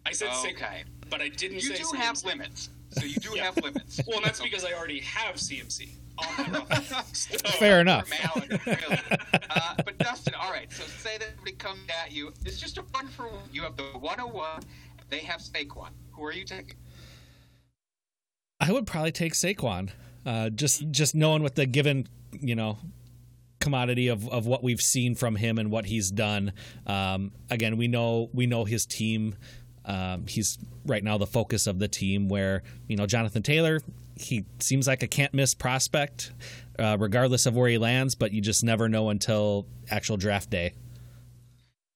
[0.08, 0.84] I said okay.
[1.10, 2.70] but I didn't you say do have limits.
[2.92, 3.46] So you do yeah.
[3.46, 4.00] have limits.
[4.08, 5.90] Well, that's because I already have CMC.
[7.14, 8.10] so, Fair enough.
[8.10, 8.60] really.
[9.50, 10.72] uh, but Dustin, all right.
[10.72, 12.34] So say that somebody comes at you.
[12.46, 13.44] It's just a one for one.
[13.52, 14.62] You have the 101.
[15.10, 15.90] They have Saquon.
[16.12, 16.78] Who are you taking?
[18.60, 19.90] I would probably take Saquon.
[20.26, 22.78] Uh, just just knowing what the given you know
[23.60, 26.54] commodity of, of what we've seen from him and what he's done.
[26.86, 29.36] Um, again, we know we know his team.
[29.88, 32.30] Um, he's right now the focus of the team.
[32.30, 33.82] Where you know Jonathan Taylor,
[34.16, 36.32] he seems like a can't miss prospect,
[36.78, 38.16] uh, regardless of where he lands.
[38.16, 40.74] But you just never know until actual draft day.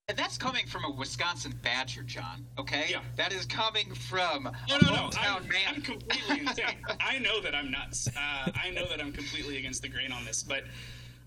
[0.08, 2.45] And that's coming from a Wisconsin Badger, John.
[2.60, 2.99] Okay, yeah.
[3.15, 5.10] that is coming from no, no, no.
[5.17, 5.75] I'm, man.
[5.75, 6.65] I'm completely insane.
[6.99, 8.10] I know that I'm nuts.
[8.10, 10.63] Uh, I know that I'm completely against the grain on this, but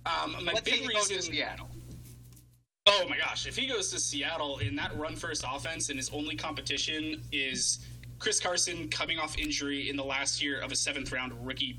[0.04, 1.32] um, my Let's big reason.
[2.86, 3.46] Oh my gosh!
[3.46, 7.78] If he goes to Seattle in that run-first offense, and his only competition is
[8.18, 11.78] Chris Carson coming off injury in the last year of a seventh-round rookie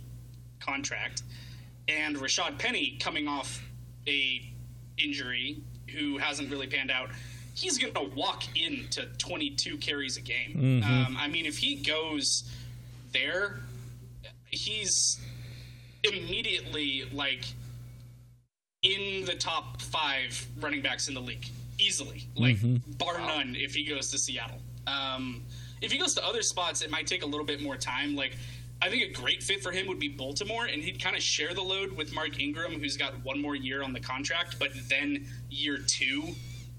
[0.60, 1.22] contract,
[1.88, 3.64] and Rashad Penny coming off
[4.08, 4.52] a
[4.98, 5.62] injury
[5.96, 7.10] who hasn't really panned out,
[7.54, 10.82] he's going to walk into 22 carries a game.
[10.84, 10.92] Mm-hmm.
[10.92, 12.50] Um, I mean, if he goes
[13.14, 13.60] there,
[14.50, 15.20] he's
[16.04, 17.46] immediately like
[18.86, 21.48] in the top five running backs in the league
[21.80, 22.92] easily, like mm-hmm.
[22.94, 23.56] bar none.
[23.58, 25.42] If he goes to Seattle, um,
[25.82, 28.16] if he goes to other spots, it might take a little bit more time.
[28.16, 28.38] Like
[28.82, 31.56] I think a great fit for him would be Baltimore, and he'd kind of share
[31.56, 34.60] the load with Mark Ingram, who's got one more year on the contract.
[34.60, 36.36] But then year two,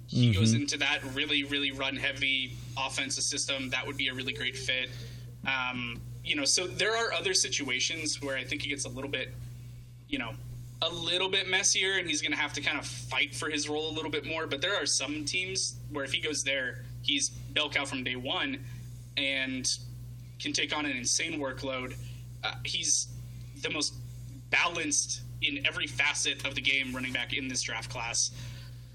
[0.07, 0.38] he mm-hmm.
[0.38, 3.69] goes into that really, really run heavy offensive system.
[3.71, 4.90] That would be a really great fit.
[5.45, 9.11] Um, you know, so there are other situations where I think he gets a little
[9.11, 9.35] bit,
[10.09, 10.33] you know,
[10.83, 13.69] a little bit messier, and he's going to have to kind of fight for his
[13.69, 14.47] role a little bit more.
[14.47, 18.17] But there are some teams where if he goes there, he's bell cow from day
[18.17, 18.65] one,
[19.17, 19.71] and
[20.39, 21.97] can take on an insane workload.
[22.45, 23.09] Uh, he's
[23.62, 23.95] the most
[24.51, 28.31] balanced in every facet of the game running back in this draft class.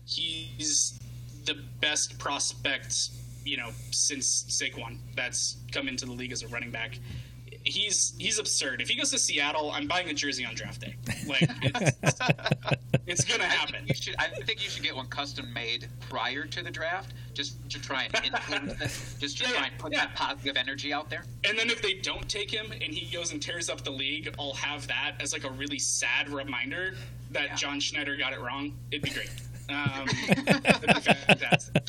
[0.05, 0.99] He's
[1.45, 3.09] the best prospect,
[3.43, 6.99] you know, since Saquon that's come into the league as a running back
[7.63, 8.81] he's he's absurd.
[8.81, 10.95] If he goes to Seattle, I'm buying a jersey on draft day.
[11.27, 12.19] Like it's,
[13.07, 13.75] it's gonna happen.
[13.75, 17.13] I think, should, I think, you should, get one custom made prior to the draft,
[17.33, 20.05] just to try and influence it, just to yeah, try and put yeah.
[20.05, 21.23] that positive energy out there.
[21.43, 24.33] And then if they don't take him and he goes and tears up the league,
[24.39, 26.95] I'll have that as like a really sad reminder
[27.31, 27.55] that yeah.
[27.55, 28.73] John Schneider got it wrong.
[28.91, 29.29] It'd be great.
[29.69, 30.05] Um,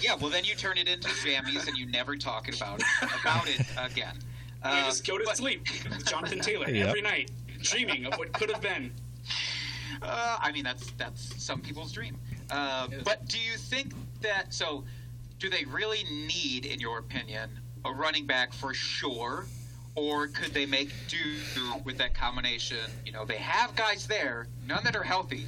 [0.00, 2.86] yeah, well then you turn it into jammies and you never talk about it
[3.20, 4.16] about it again.
[4.64, 5.66] I just go to but, sleep
[6.06, 6.88] Jonathan Taylor yep.
[6.88, 7.30] every night,
[7.62, 8.92] dreaming of what could have been.
[10.00, 12.16] Uh, I mean, that's that's some people's dream.
[12.50, 14.84] Uh, but do you think that so?
[15.38, 17.50] Do they really need, in your opinion,
[17.84, 19.46] a running back for sure,
[19.94, 21.18] or could they make do
[21.84, 22.78] with that combination?
[23.04, 25.46] You know, they have guys there, none that are healthy,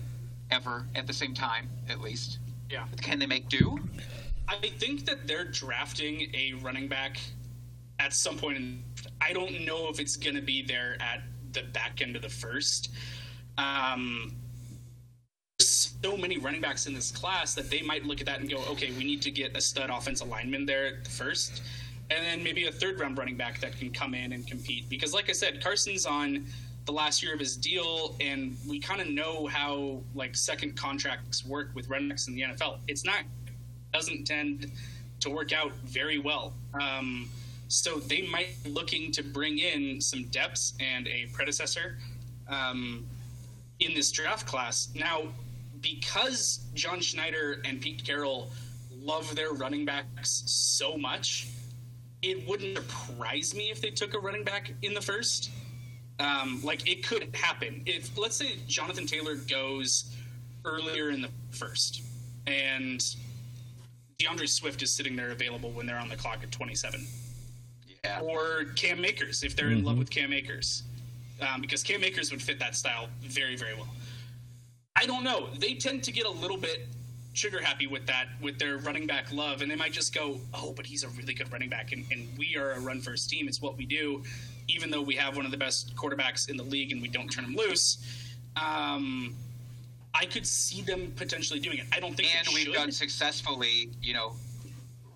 [0.50, 2.38] ever at the same time, at least.
[2.70, 2.86] Yeah.
[3.00, 3.78] Can they make do?
[4.48, 7.18] I think that they're drafting a running back
[7.98, 8.82] at some point in
[9.20, 12.28] I don't know if it's going to be there at the back end of the
[12.28, 12.90] first.
[13.58, 14.34] Um,
[15.60, 18.58] so many running backs in this class that they might look at that and go,
[18.68, 21.62] okay, we need to get a stud offensive lineman there at the first,
[22.10, 24.88] and then maybe a third round running back that can come in and compete.
[24.88, 26.46] Because, like I said, Carson's on
[26.84, 31.44] the last year of his deal, and we kind of know how like second contracts
[31.46, 32.78] work with running backs in the NFL.
[32.88, 33.22] It's not
[33.94, 34.72] doesn't tend
[35.20, 36.52] to work out very well.
[36.74, 37.30] Um,
[37.68, 41.98] so they might be looking to bring in some depths and a predecessor
[42.48, 43.06] um,
[43.80, 44.88] in this draft class.
[44.94, 45.22] Now,
[45.80, 48.50] because John Schneider and Pete Carroll
[48.90, 51.48] love their running backs so much,
[52.22, 55.50] it wouldn't surprise me if they took a running back in the first.
[56.20, 60.14] Um, like it could happen if let's say Jonathan Taylor goes
[60.64, 62.02] earlier in the first,
[62.46, 63.04] and
[64.18, 67.04] D'Andre Swift is sitting there available when they're on the clock at 27.
[68.04, 68.20] Yeah.
[68.20, 70.82] Or Cam Akers if they're in love with Cam Akers,
[71.40, 73.88] um, because Cam Akers would fit that style very very well.
[74.96, 75.48] I don't know.
[75.58, 76.86] They tend to get a little bit
[77.34, 80.72] trigger happy with that with their running back love, and they might just go, "Oh,
[80.72, 83.48] but he's a really good running back, and, and we are a run first team.
[83.48, 84.22] It's what we do."
[84.68, 87.28] Even though we have one of the best quarterbacks in the league and we don't
[87.28, 87.98] turn him loose,
[88.56, 89.34] um,
[90.14, 91.86] I could see them potentially doing it.
[91.92, 94.32] I don't think and we've done successfully, you know,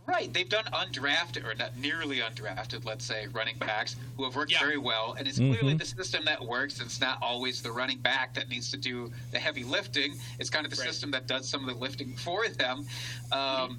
[0.09, 0.33] right.
[0.33, 4.61] They've done undrafted or not nearly undrafted, let's say, running backs who have worked Yeah.
[4.61, 5.77] very well, and it's clearly mm-hmm.
[5.77, 6.81] the system that works.
[6.81, 10.19] It's not always the running back that needs to do the heavy lifting.
[10.39, 10.89] It's kind of the Right.
[10.89, 12.87] system that does some of the lifting for them.
[13.31, 13.75] Um, mm-hmm.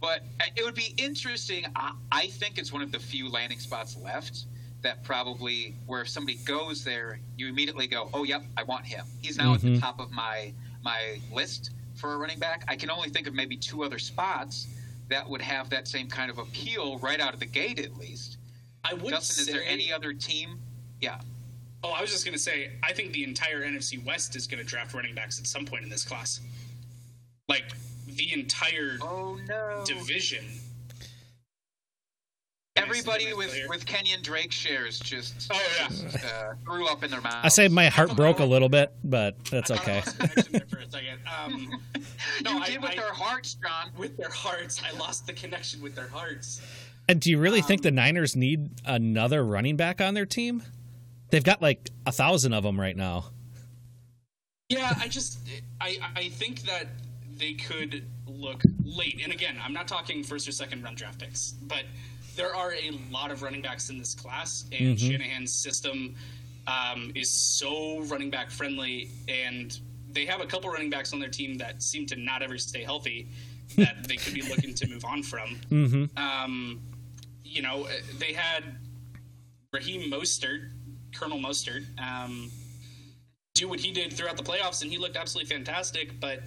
[0.00, 0.24] But
[0.56, 1.64] it would be interesting.
[1.76, 4.46] I, I think it's one of the few landing spots left
[4.82, 9.06] that probably where if somebody goes there, you immediately go, "Oh, yep, I want him."
[9.20, 9.78] He's now at the mm-hmm.
[9.78, 12.64] top of my my list for a running back.
[12.66, 14.66] I can only think of maybe two other spots
[15.12, 18.38] that would have that same kind of appeal right out of the gate, at least.
[18.84, 20.58] I would Justin, say, is there any other team?
[21.00, 21.20] Yeah.
[21.84, 24.58] Oh, I was just going to say, I think the entire NFC West is going
[24.58, 26.40] to draft running backs at some point in this class.
[27.48, 27.64] Like
[28.06, 29.84] the entire Oh no.
[29.84, 30.44] division.
[32.82, 33.66] Everybody with player.
[33.68, 35.88] with Kenyan Drake shares just, Oh, yeah.
[35.88, 37.44] just, uh, threw up in their mouth.
[37.44, 39.96] I say my heart broke a little bit, but that's okay.
[39.96, 41.18] lost connection there for a second.
[41.44, 41.82] Um,
[42.44, 43.90] no, you I- did with I- their hearts, John.
[43.98, 44.80] with their hearts.
[44.82, 46.62] I lost the connection with their hearts.
[47.10, 50.62] And do you really think Um, the Niners need another running back on their team?
[51.30, 53.26] They've got like a thousand of them right now.
[54.70, 55.40] Yeah, I just
[55.80, 56.86] I I think that
[57.36, 59.20] they could look late.
[59.22, 61.84] And again, I'm not talking first or second round draft picks, but
[62.36, 66.14] there are a lot of running backs in this class, and Shanahan's system
[66.66, 69.78] um, is so running back friendly, and
[70.10, 72.82] they have a couple running backs on their team that seem to not ever stay
[72.82, 73.28] healthy
[73.76, 75.58] that they could be looking to move on from.
[76.16, 76.80] Um,
[77.44, 77.86] you know,
[78.18, 78.64] they had
[79.72, 80.68] Raheem Mostert,
[81.14, 82.50] Colonel Mostert, um,
[83.54, 86.18] do what he did throughout the playoffs, and he looked absolutely fantastic.
[86.20, 86.40] But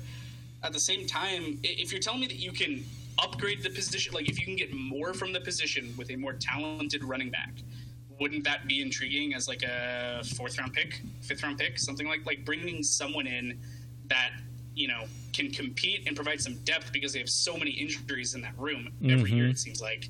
[0.63, 2.83] at the same time, if you're telling me that you can
[3.19, 6.33] upgrade the position, like if you can get more from the position with a more
[6.33, 7.53] talented running back,
[8.19, 12.25] wouldn't that be intriguing as like a fourth round pick, fifth round pick, something like
[12.25, 13.59] like bringing someone in
[14.07, 14.31] that
[14.73, 18.41] you know can compete and provide some depth because they have so many injuries in
[18.41, 19.55] that room every year it mm-hmm.
[19.55, 20.09] seems like.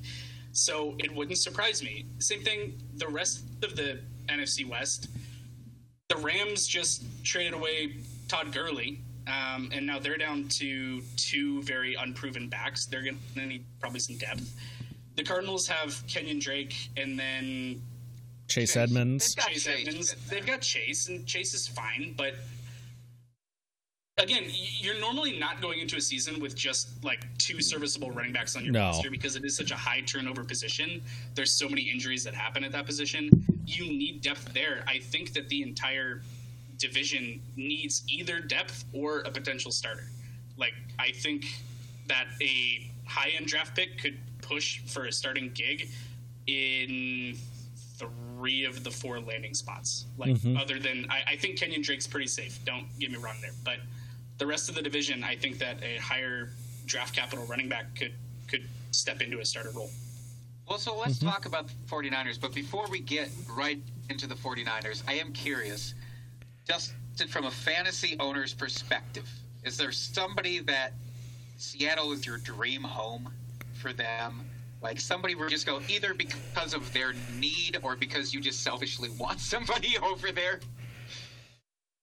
[0.52, 2.06] So it wouldn't surprise me.
[2.18, 2.80] Same thing.
[2.96, 5.08] The rest of the NFC West,
[6.08, 7.96] the Rams just traded away
[8.28, 12.86] Todd Gurley, um, and now they're down to two very unproven backs.
[12.86, 14.54] They're going to need probably some depth.
[15.16, 17.80] The Cardinals have Kenyan Drake, and then
[18.48, 18.76] Chase Chase.
[18.76, 19.34] Edmonds.
[19.34, 19.88] They've got Chase Chase.
[19.88, 20.16] Edmonds.
[20.28, 22.34] They've got Chase, and Chase is fine, but
[24.18, 24.44] again,
[24.80, 28.64] you're normally not going into a season with just like two serviceable running backs on
[28.64, 28.80] your No.
[28.86, 31.02] roster because it is such a high turnover position.
[31.34, 33.28] There's so many injuries that happen at that position.
[33.66, 34.84] You need depth there.
[34.86, 36.22] I think that the entire
[36.78, 40.08] division needs either depth or a potential starter.
[40.56, 41.46] Like I think
[42.08, 45.88] that a high end draft pick could push for a starting gig
[46.46, 47.36] in
[47.98, 50.06] three of the four landing spots.
[50.18, 50.56] Like mm-hmm.
[50.56, 52.58] other than I, I think Kenyan Drake's pretty safe.
[52.64, 53.52] Don't get me wrong there.
[53.64, 53.78] But
[54.38, 56.50] the rest of the division, I think that a higher
[56.84, 58.12] draft capital running back could
[58.48, 59.90] could step into a starter role.
[60.68, 61.28] Well, so let's mm-hmm.
[61.28, 62.40] talk about the 49ers.
[62.40, 65.94] But before we get right into the 49ers, I am curious,
[66.66, 66.92] just
[67.28, 69.28] from a fantasy owner's perspective,
[69.64, 70.92] is there somebody that
[71.58, 73.28] Seattle is your dream home
[73.74, 74.44] for them?
[74.82, 78.62] Like somebody where you just go either because of their need or because you just
[78.62, 80.60] selfishly want somebody over there?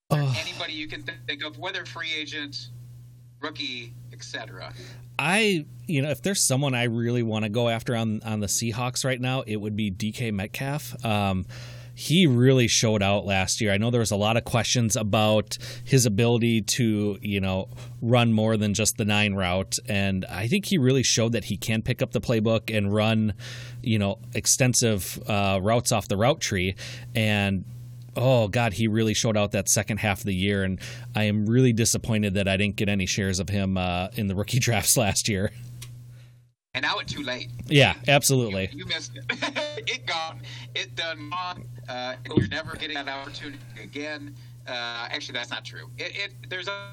[0.10, 2.70] Oh, Anybody you can th- think of, whether free agent,
[3.40, 4.74] rookie, etc.
[5.18, 8.48] I, you know, if there's someone I really want to go after on on the
[8.48, 11.04] Seahawks right now, it would be DK Metcalf.
[11.06, 11.46] Um,
[11.94, 13.72] he really showed out last year.
[13.72, 17.70] I know there was a lot of questions about his ability to, you know,
[18.02, 21.58] run more than just the nine route, and I think he really showed that he
[21.58, 23.34] can pick up the playbook and run,
[23.82, 26.76] you know, extensive uh, routes off the route tree,
[27.14, 27.66] and
[28.16, 30.64] oh god he really showed out that second half of the year.
[30.64, 30.80] And
[31.16, 34.36] i am really disappointed that i didn't get any shares of him uh, in the
[34.36, 35.52] rookie drafts last year
[36.76, 37.50] And now it's too late.
[37.68, 39.26] yeah absolutely You missed it.
[39.88, 40.42] it gone.
[40.74, 41.66] It done gone.
[41.88, 44.34] Uh, and you're never getting that opportunity again.
[44.68, 45.90] Uh, actually, that's not true.
[45.98, 46.90] It, it there's a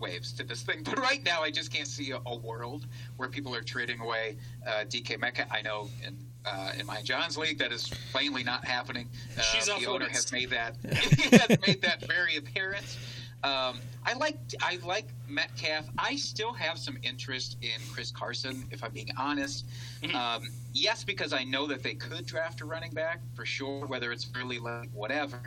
[0.00, 3.28] waves to this thing, but right now I just can't see a, a world where
[3.28, 5.46] people are trading away uh, DK Mecca.
[5.50, 6.16] I know in
[6.46, 9.08] uh, in my John's league that is plainly not happening.
[9.36, 10.24] Uh, She's the owner limits.
[10.24, 12.96] has made that he has made that very apparent.
[13.42, 15.86] Um, I like I like Metcalf.
[15.98, 19.66] I still have some interest in Chris Carson, if I'm being honest.
[20.02, 20.16] Mm-hmm.
[20.16, 24.10] Um, yes, because I know that they could draft a running back for sure, whether
[24.10, 25.40] it's early, late, whatever.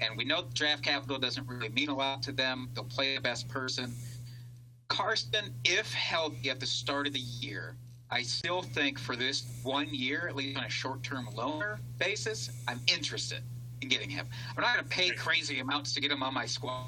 [0.00, 2.68] And we know draft capital doesn't really mean a lot to them.
[2.74, 3.94] They'll play the best person.
[4.88, 7.76] Carson, if healthy at the start of the year,
[8.10, 12.80] I still think for this one year, at least on a short-term loaner basis, I'm
[12.86, 13.42] interested
[13.82, 14.26] in getting him.
[14.56, 16.86] I'm not going to pay crazy amounts to get him on my squad,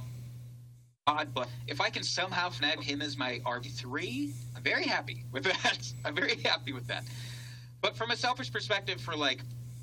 [1.34, 5.92] but if I can somehow snag him as my RB3, I'm very happy with that.
[6.04, 7.04] I'm very happy with that.
[7.80, 9.40] But from a selfish perspective, for like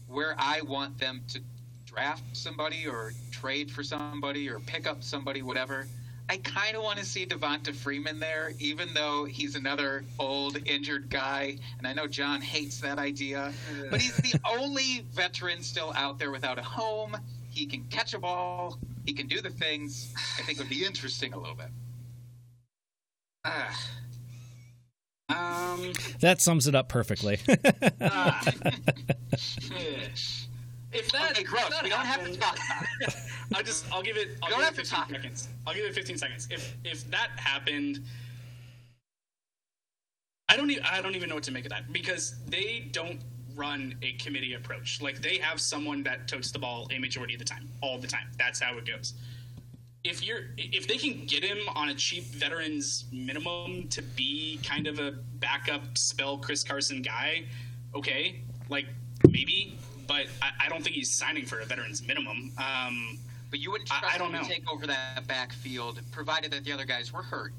[0.07, 1.41] where I want them to
[1.85, 5.87] draft somebody or trade for somebody or pick up somebody, whatever.
[6.27, 11.09] I kind of want to see Devonta Freeman there, even though he's another old injured
[11.09, 13.53] guy, and I know John hates that idea.
[13.91, 17.15] But he's the only veteran still out there without a home.
[17.55, 18.77] He can catch a ball.
[19.05, 20.13] He can do the things.
[20.37, 21.69] I think would be interesting a little bit.
[23.45, 23.79] Ah.
[25.29, 25.93] Um.
[26.19, 27.39] That sums it up perfectly.
[28.01, 28.43] ah.
[30.91, 31.63] if that, Okay, gross.
[31.63, 33.15] if that We don't have to talk about it.
[33.53, 35.09] I'll just I'll give it I'll don't give have it to 15 talk.
[35.09, 35.47] seconds.
[35.65, 36.47] I'll give it 15 seconds.
[36.51, 38.01] If if that happened
[40.49, 43.19] I don't even I don't even know what to make of that because they don't
[43.55, 45.01] run a committee approach.
[45.01, 48.07] Like they have someone that totes the ball a majority of the time, all the
[48.07, 48.27] time.
[48.37, 49.13] That's how it goes.
[50.03, 54.85] If you're if they can get him on a cheap veterans minimum to be kind
[54.87, 57.45] of a backup spell Chris Carson guy,
[57.95, 58.85] okay, like
[59.27, 62.51] maybe, but I, I don't think he's signing for a veterans minimum.
[62.57, 63.17] Um,
[63.49, 64.47] But you wouldn't I- trust I don't him know.
[64.47, 67.53] to take over that backfield, provided that the other guys were hurt.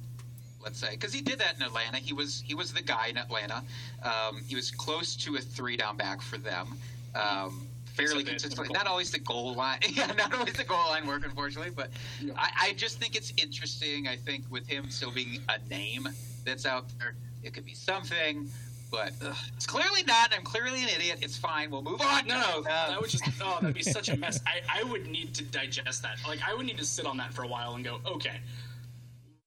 [0.67, 1.99] Let's say, because he did that in Atlanta.
[1.99, 3.63] He was he was the guy in Atlanta.
[4.03, 6.75] Um, he was close to a three down back for them.
[7.15, 8.75] Um, fairly Except that it's consistently.
[8.75, 9.79] Not always the goal line.
[9.89, 11.71] Yeah, not always the goal line work, unfortunately.
[11.75, 12.33] But Yeah.
[12.37, 14.09] I, I just think it's interesting.
[14.09, 16.09] I think with him still being a name
[16.45, 18.51] that's out there, it could be something.
[18.91, 20.33] But ugh, it's clearly not.
[20.35, 21.21] I'm clearly an idiot.
[21.23, 21.71] It's fine.
[21.71, 22.27] We'll move on.
[22.27, 24.41] No, no, Um, that would just oh, that'd be such a mess.
[24.49, 26.17] I, I would need to digest that.
[26.27, 28.41] Like I would need to sit on that for a while and go, okay,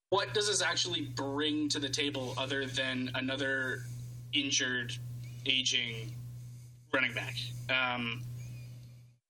[0.10, 3.84] what does this actually bring to the table other than another
[4.34, 4.94] injured,
[5.46, 6.14] aging
[6.94, 7.36] running back?
[7.70, 8.24] Um,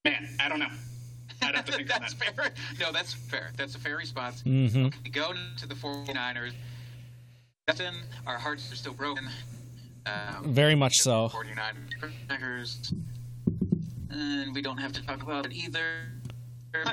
[0.06, 0.70] man, I don't know.
[1.42, 2.36] I'd have to think that's that.
[2.36, 2.52] fair.
[2.80, 3.52] No, that's fair.
[3.58, 4.42] That's a fair response.
[4.42, 6.54] hmm We go to the 49ers.
[7.68, 9.30] Justin, our hearts are still broken.
[10.06, 11.30] Um, Very much so.
[11.30, 12.94] 49ers.
[14.12, 16.08] And we don't have to talk about it either.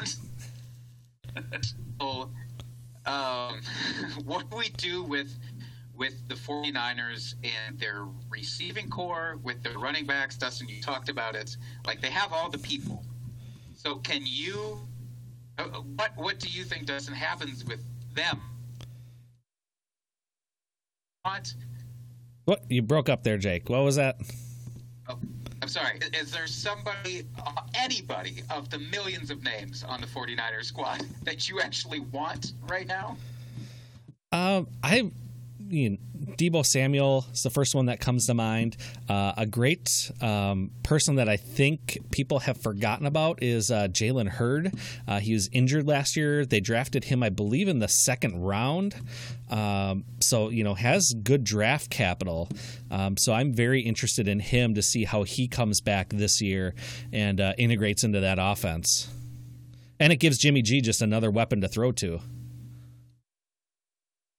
[2.00, 2.28] so,
[3.06, 3.60] um,
[4.24, 5.38] what do we do with
[5.96, 10.36] with the 49ers and their receiving corps, with their running backs?
[10.36, 11.56] Dustin, you talked about it.
[11.86, 13.02] Like, they have all the people.
[13.74, 14.78] So, can you.
[15.58, 17.80] uh, uh, What, what do you think, Dustin, happens with
[18.14, 18.40] them?
[21.22, 21.54] What?
[22.44, 23.68] What you broke up there, Jake?
[23.68, 24.16] What was that?
[25.66, 25.98] I'm sorry.
[25.98, 31.04] Is, is there somebody, uh, anybody of the millions of names on the 49ers squad
[31.24, 33.16] that you actually want right now?
[34.30, 35.10] Um, I,
[35.68, 35.96] you know,
[36.36, 38.76] Deebo Samuel is the first one that comes to mind.
[39.08, 44.28] Uh, a great um, person that I think people have forgotten about is uh, Jalen
[44.28, 44.74] Hurd.
[45.06, 46.44] Uh, he was injured last year.
[46.44, 48.94] They drafted him, I believe, in the second round.
[49.48, 52.48] Um, so you know has good draft capital.
[52.90, 56.74] Um, so I'm very interested in him to see how he comes back this year
[57.12, 59.08] and uh, integrates into that offense.
[59.98, 62.20] And it gives Jimmy G just another weapon to throw to.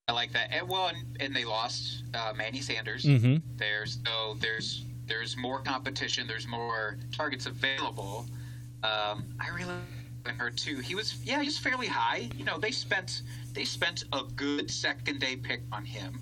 [0.07, 0.49] I like that.
[0.51, 3.03] And, well, and, and they lost uh, Manny Sanders.
[3.03, 3.37] Mm-hmm.
[3.57, 6.27] There's so there's there's more competition.
[6.27, 8.25] There's more targets available.
[8.83, 9.73] Um, I really
[10.25, 10.77] like Hurd too.
[10.77, 12.29] He was yeah, he was fairly high.
[12.37, 13.21] You know, they spent
[13.53, 16.21] they spent a good second day pick on him.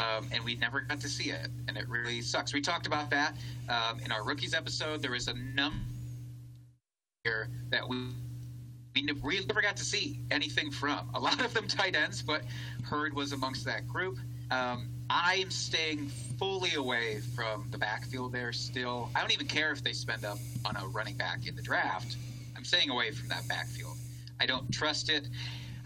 [0.00, 2.54] Um, and we never got to see it, and it really sucks.
[2.54, 3.36] We talked about that
[3.68, 5.02] um, in our rookies episode.
[5.02, 5.76] There was a number
[7.22, 8.08] here that we
[8.94, 11.10] we never, never got to see anything from.
[11.14, 12.42] A lot of them tight ends, but
[12.82, 14.18] Hurd was amongst that group.
[14.50, 16.08] Um, I'm staying
[16.38, 19.10] fully away from the backfield there still.
[19.14, 22.16] I don't even care if they spend up on a running back in the draft.
[22.56, 23.96] I'm staying away from that backfield.
[24.40, 25.28] I don't trust it.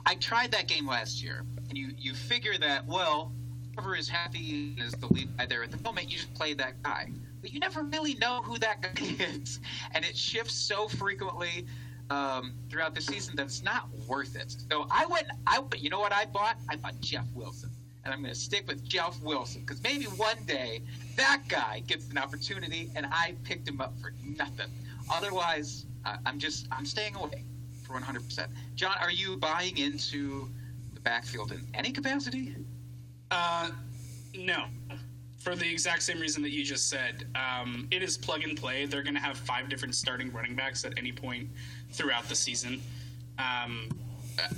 [0.07, 3.33] I tried that game last year, and you, you figure that, well,
[3.75, 6.83] whoever is happy is the lead guy there at the moment, you just play that
[6.83, 7.11] guy.
[7.41, 9.61] But you never really know who that guy is.
[9.93, 11.67] And it shifts so frequently
[12.11, 14.55] um, throughout the season that's not worth it.
[14.71, 16.57] So I went, I you know what I bought?
[16.69, 17.71] I bought Jeff Wilson.
[18.05, 20.83] And I'm going to stick with Jeff Wilson because maybe one day
[21.17, 24.69] that guy gets an opportunity and I picked him up for nothing.
[25.11, 25.87] Otherwise,
[26.27, 27.45] I'm just, I'm staying away.
[27.83, 28.47] for 100%.
[28.75, 30.49] John, are you buying into
[30.95, 32.55] the backfield in any capacity?
[33.31, 33.71] Uh,
[34.37, 34.65] no.
[35.39, 38.87] For the exact same reason that you just said, um, it is plug and play.
[38.87, 41.49] They're going to have five different starting running backs at any point
[41.95, 42.81] throughout the season.
[43.39, 43.89] Um,
[44.39, 44.49] uh,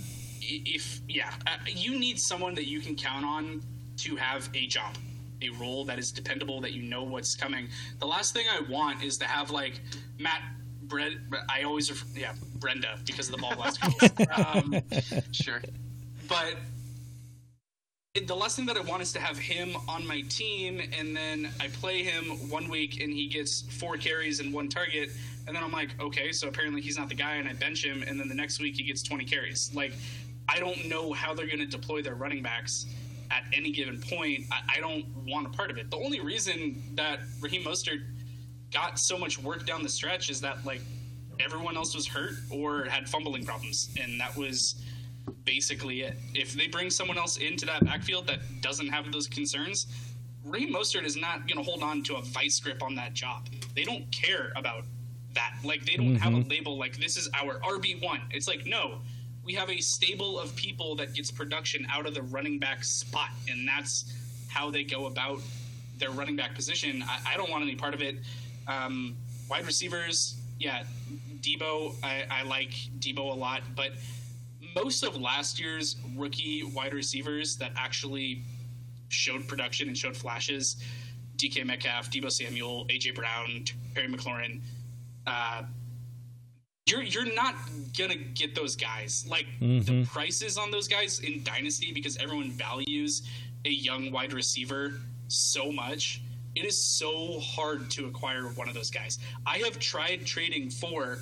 [0.40, 3.62] if yeah, uh, you need someone that you can count on
[3.98, 4.94] to have a job,
[5.42, 7.68] a role that is dependable, that you know what's coming.
[7.98, 9.80] The last thing I want is to have like
[10.18, 10.42] Matt.
[10.82, 11.14] Brett,
[11.50, 13.80] I always refer, yeah Breida because of the ball last
[14.38, 14.72] um,
[15.32, 15.60] Sure.
[16.28, 16.58] but it-
[18.24, 21.48] the last thing that I want is to have him on my team, and then
[21.60, 25.10] I play him one week and he gets four carries and one target,
[25.46, 28.02] and then I'm like, okay, so apparently he's not the guy, and I bench him,
[28.02, 29.70] and then the next week he gets 20 carries.
[29.74, 29.92] Like,
[30.48, 32.86] I don't know how they're going to deploy their running backs
[33.30, 34.44] at any given point.
[34.50, 35.90] I, I don't want a part of it.
[35.90, 38.02] The only reason that Raheem Mostert
[38.72, 40.80] got so much work down the stretch is that like
[41.40, 44.82] everyone else was hurt or had fumbling problems, and that was
[45.44, 46.16] basically it.
[46.34, 49.86] If they bring someone else into that backfield that doesn't have those concerns,
[50.44, 53.48] Raheem Mostert is not going to hold on to a vice grip on that job.
[53.74, 54.84] They don't care about
[55.34, 55.54] that.
[55.64, 58.20] Like they don't have a label like this is our RB one.
[58.30, 59.00] It's like no,
[59.44, 63.30] we have a stable of people that gets production out of the running back spot,
[63.48, 64.12] and that's
[64.48, 65.40] how they go about
[65.98, 67.04] their running back position.
[67.06, 68.16] I, I don't want any part of it.
[68.66, 69.16] Um,
[69.48, 70.82] wide receivers, yeah,
[71.40, 73.92] Deebo, I, I like Deebo a lot, but
[74.76, 78.42] most of last year's rookie wide receivers that actually
[79.08, 80.76] showed production and showed flashes,
[81.36, 83.64] DK Metcalf, Deebo Samuel, AJ Brown,
[83.94, 84.60] Terry McLaurin,
[85.26, 85.62] uh,
[86.86, 87.56] you're you're not
[87.98, 89.26] gonna get those guys.
[89.28, 93.22] Like the prices on those guys in Dynasty because everyone values
[93.64, 94.92] a young wide receiver
[95.26, 96.22] so much.
[96.54, 99.18] It is so hard to acquire one of those guys.
[99.46, 101.18] I have tried trading for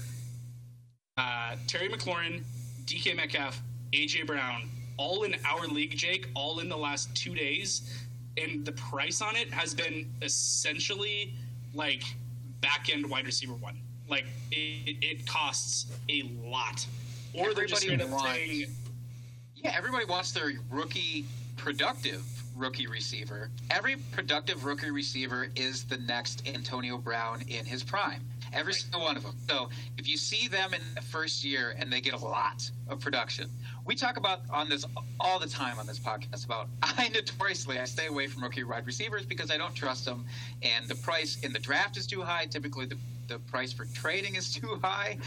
[1.16, 2.42] uh, Terry McLaurin,
[2.86, 3.62] DK Metcalf,
[3.92, 8.06] AJ Brown, all in our league, Jake, all in the last two days,
[8.36, 11.34] and the price on it has been essentially
[11.74, 12.02] like
[12.60, 13.76] back end wide receiver one.
[14.08, 16.86] Like it, it costs a lot,
[17.32, 18.66] or they're just Everybody wants- saying,
[19.56, 21.24] Yeah, everybody wants their rookie
[21.56, 22.22] productive
[22.54, 23.50] rookie receiver.
[23.70, 28.22] Every productive rookie receiver is the next Antonio Brown in his prime.
[28.52, 29.34] Every single one of them.
[29.48, 33.00] So if you see them in the first year and they get a lot of
[33.00, 33.50] production,
[33.84, 34.84] we talk about on this
[35.18, 38.86] all the time on this podcast about I notoriously I stay away from rookie wide
[38.86, 40.24] receivers because I don't trust them,
[40.62, 42.46] and the price in the draft is too high.
[42.46, 42.96] Typically, the
[43.26, 45.18] the price for trading is too high,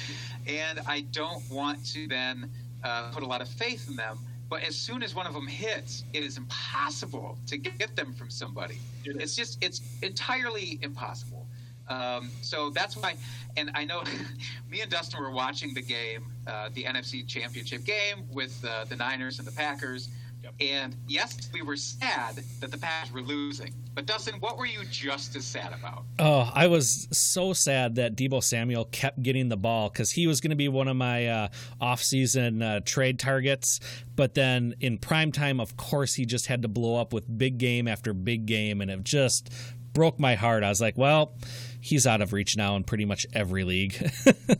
[0.47, 2.49] and I don't want to then
[2.83, 4.19] uh, put a lot of faith in them.
[4.49, 8.29] But as soon as one of them hits, it is impossible to get them from
[8.29, 8.79] somebody.
[9.03, 9.17] It.
[9.19, 11.45] It's just it's entirely impossible.
[11.89, 13.15] Um, so that's why,
[13.55, 14.03] and I know
[14.69, 18.95] me and Dustin were watching the game, uh, the NFC Championship game with uh, the
[18.95, 20.09] Niners and the Packers.
[20.47, 20.69] Yep.
[20.71, 23.73] And yes, we were sad that the Packers were losing.
[23.93, 26.05] But Dustin, what were you just as sad about?
[26.19, 30.39] Oh, I was so sad that Deebo Samuel kept getting the ball because he was
[30.39, 31.47] going to be one of my uh,
[31.81, 33.79] off-season uh, trade targets.
[34.15, 37.57] But then in prime time, of course, he just had to blow up with big
[37.57, 39.51] game after big game, and it just
[39.93, 40.63] broke my heart.
[40.63, 41.33] I was like, well,
[41.81, 43.95] he's out of reach now in pretty much every league.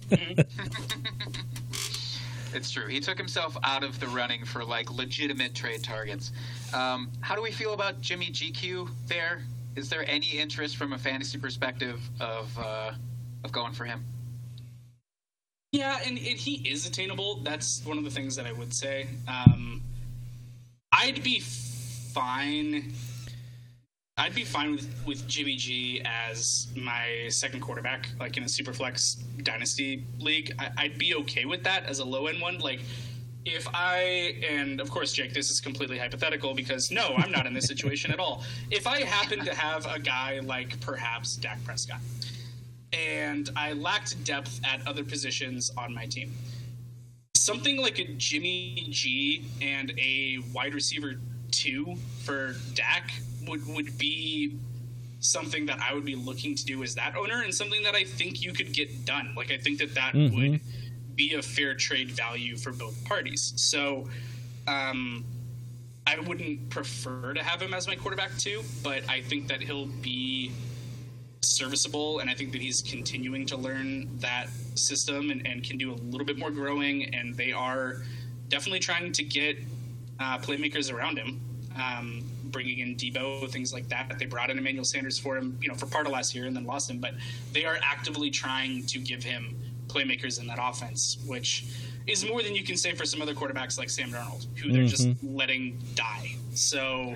[2.54, 2.88] It's true.
[2.88, 6.32] He took himself out of the running for like legitimate trade targets.
[6.74, 9.42] Um, how do we feel about Jimmy GQ there?
[9.76, 12.92] Is there any interest from a fantasy perspective of uh,
[13.44, 14.04] of going for him?
[15.72, 17.36] Yeah, and, and he is attainable.
[17.44, 19.08] That's one of the things that I would say.
[19.28, 19.84] Um,
[20.92, 22.94] I'd be fine.
[24.20, 29.18] I'd be fine with, with Jimmy G as my second quarterback, like in a Superflex
[29.44, 30.54] Dynasty league.
[30.58, 32.58] I, I'd be okay with that as a low end one.
[32.58, 32.80] Like,
[33.46, 37.54] if I, and of course, Jake, this is completely hypothetical because no, I'm not in
[37.54, 38.44] this situation at all.
[38.72, 42.02] If I happen to have a guy like perhaps Dak Prescott,
[42.94, 46.34] and I lacked depth at other positions on my team.
[47.36, 51.20] Something like a Jimmy G and a wide receiver
[51.52, 53.12] two for Dak
[53.48, 54.58] would would be
[55.20, 58.04] something that I would be looking to do as that owner, and something that I
[58.04, 59.34] think you could get done.
[59.36, 60.62] Like I think that that would
[61.16, 63.54] be a fair trade value for both parties.
[63.56, 64.08] So.
[64.68, 65.24] Um,
[66.06, 69.88] I wouldn't prefer to have him as my quarterback too, but I think that he'll
[69.88, 70.54] be
[71.42, 75.92] serviceable, and I think that he's continuing to learn that system and, and can do
[75.92, 77.14] a little bit more growing.
[77.14, 78.04] And they are
[78.48, 79.58] definitely trying to get
[80.20, 81.42] uh, playmakers around him,
[81.76, 84.18] um, bringing in Deebo, things like that.
[84.20, 86.56] They brought in Emmanuel Sanders for him, you know, for part of last year and
[86.56, 87.00] then lost him.
[87.00, 87.14] But
[87.54, 89.56] they are actively trying to give him
[89.88, 91.66] playmakers in that offense, which
[92.08, 94.86] is more than you can say for some other quarterbacks like Sam Darnold, who they're
[94.86, 95.36] just mm-hmm.
[95.36, 96.36] letting die.
[96.54, 97.16] So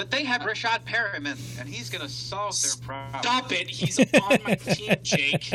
[0.00, 3.22] But they have Breshad Perriman, and he's going to solve their problem.
[3.22, 3.68] stop it.
[3.68, 5.52] He's on my team, Jake.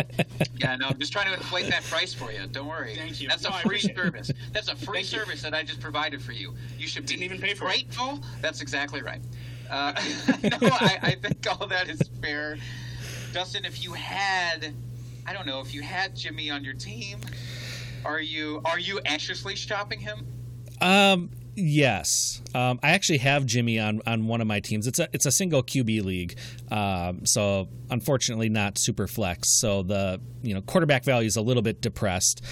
[0.59, 2.45] Yeah, no, I'm just trying to inflate that price for you.
[2.51, 2.95] Don't worry.
[2.95, 3.27] Thank you.
[3.27, 4.03] That's No, a I free appreciate it.
[4.03, 4.31] service.
[4.53, 5.17] That's a free Thank you.
[5.17, 6.53] service that I just provided for you.
[6.77, 7.69] You should Didn't be even pay for it.
[7.69, 8.19] grateful.
[8.43, 9.19] That's exactly right.
[9.67, 9.93] Uh,
[10.43, 12.59] no, I, I think all that is fair.
[13.33, 14.75] Dustin, if you had,
[15.25, 17.17] I don't know, if you had Jimmy on your team,
[18.05, 20.27] are you are you anxiously shopping him?
[20.81, 22.41] Um, yes.
[22.53, 24.87] Um, I actually have Jimmy on, on one of my teams.
[24.87, 26.37] It's a it's a single QB league.
[26.71, 29.59] Um, so unfortunately not super flex.
[29.59, 32.43] So the you know quarterback value is a little bit depressed.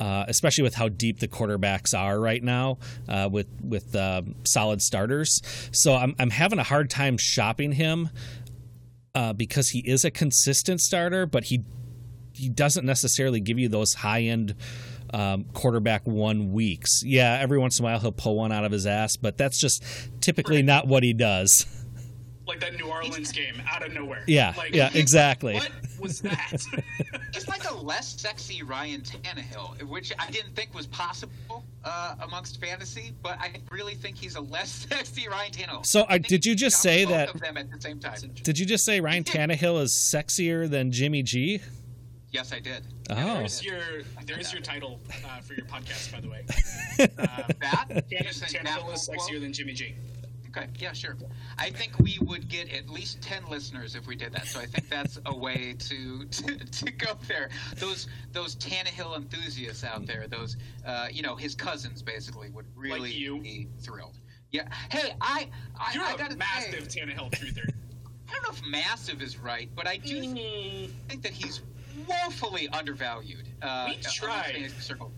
[0.00, 2.78] Uh, especially with how deep the quarterbacks are right now,
[3.08, 5.42] uh, with with um, solid starters,
[5.72, 8.08] so I'm I'm having a hard time shopping him
[9.16, 11.64] uh, because he is a consistent starter, but he
[12.32, 14.54] he doesn't necessarily give you those high end
[15.12, 17.02] um, quarterback one weeks.
[17.04, 19.58] Yeah, every once in a while he'll pull one out of his ass, but that's
[19.58, 19.82] just
[20.20, 21.66] typically not what he does.
[22.46, 24.24] Like that New Orleans game out of nowhere.
[24.26, 25.52] Yeah, Like, yeah, exactly.
[25.56, 26.62] What was that?
[27.34, 32.58] He's like a less sexy Ryan Tannehill, which I didn't think was possible uh, amongst
[32.58, 35.84] fantasy, but I really think he's a less sexy Ryan Tannehill.
[35.84, 38.16] So, I uh, did you just say both that- of them at the same time?
[38.42, 41.60] Did you just say Ryan Tannehill is sexier than Jimmy G?
[42.30, 42.86] Yes, I did.
[43.10, 43.80] Oh, There's your
[44.26, 46.44] there's your title uh, for your podcast, by the way.
[46.98, 49.94] That Tanner- You're that Tannehill is sexier than Jimmy G.
[50.48, 51.16] Okay, yeah, sure.
[51.58, 54.46] I think we would get at least ten listeners if we did that.
[54.46, 57.48] So I think that's a way to to, to go there.
[57.76, 60.56] Those those Tannehill enthusiasts out there, those
[60.86, 63.40] uh, you know his cousins basically would really you.
[63.40, 64.18] be thrilled.
[64.50, 64.68] Yeah.
[64.90, 65.48] Hey, I
[65.78, 67.68] I, You're I a gotta massive say, Tannehill truther.
[68.28, 71.62] I don't know if massive is right, but I do Mm, think that he's
[72.08, 73.48] woefully undervalued.
[73.62, 74.70] Uh, We tried.
[74.78, 75.12] circle.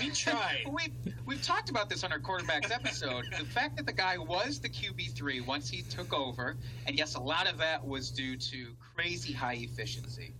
[0.00, 0.64] We tried.
[0.70, 3.26] we've, we've talked about this on our quarterbacks episode.
[3.38, 6.56] the fact that the guy was the QB3 once he took over,
[6.86, 10.32] and yes, a lot of that was due to crazy high efficiency,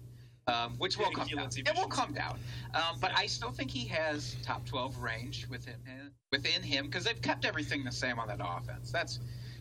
[0.47, 1.49] um, which will come down.
[1.55, 2.39] It will come down.
[2.75, 7.05] Um, but I still think he has top 12 range within him, within him because
[7.05, 8.91] they've kept everything the same on that offense.
[8.91, 9.21] That's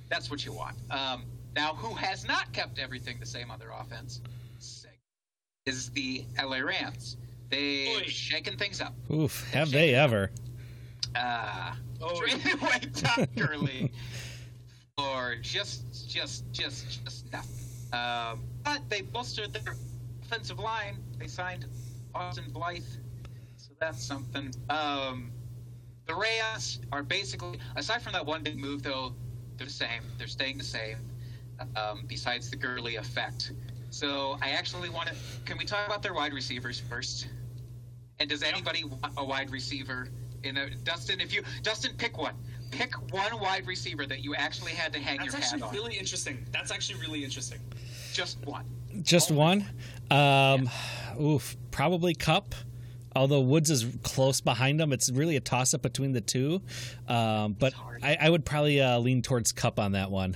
[0.09, 0.77] that's what you want.
[0.91, 4.21] Um, now, who has not kept everything the same on their offense
[5.65, 7.17] is the LA Rams.
[7.49, 8.03] They've Oy.
[8.03, 8.93] shaken things up.
[9.11, 10.31] oof, have they ever?
[11.15, 13.89] Uh, Oh, traded away Todd Gurley
[14.97, 17.55] for just, just, just, just nothing.
[17.93, 19.75] Um, but they bolstered their
[20.21, 20.97] offensive line.
[21.17, 21.65] They signed
[22.13, 22.83] Austin Blythe,
[23.55, 24.53] so that's something.
[24.69, 25.31] Um,
[26.05, 29.13] the Rams are basically, aside from that one big move, though,
[29.57, 30.03] they're the same.
[30.17, 30.97] They're staying the same.
[31.77, 33.53] Um, besides the Gurley effect.
[33.95, 35.15] So I actually want to.
[35.45, 37.29] Can we talk about their wide receivers first?
[38.19, 40.09] And does anybody want a wide receiver?
[40.43, 42.33] In a Dustin, if you Dustin, pick one.
[42.71, 45.59] Pick one wide receiver that you actually had to hang That's your hat on.
[45.59, 45.85] That's actually on.
[45.85, 46.45] really interesting.
[46.51, 47.59] That's actually really interesting.
[48.11, 48.65] Just one.
[49.01, 49.65] Just one?
[50.11, 50.69] Um,
[51.17, 52.53] oof, probably Kupp.
[53.15, 56.61] Although Woods is close behind him, it's really a toss up between the two.
[57.07, 57.73] Um, but.
[58.03, 60.35] I, I would probably uh, lean towards Kupp on that one.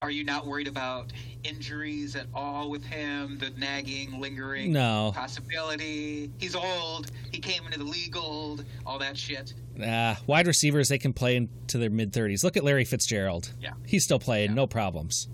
[0.00, 3.36] Are you not worried about injuries at all with him?
[3.38, 5.10] The nagging, lingering No.
[5.12, 6.30] possibility.
[6.38, 7.10] He's old.
[7.32, 8.64] He came into the league old.
[8.86, 9.54] All that shit.
[9.84, 12.44] Uh, wide receivers, they can play into their mid 30s.
[12.44, 13.52] Look at Larry Fitzgerald.
[13.60, 13.72] Yeah.
[13.86, 14.54] He's still playing, Yeah.
[14.54, 15.26] no problems.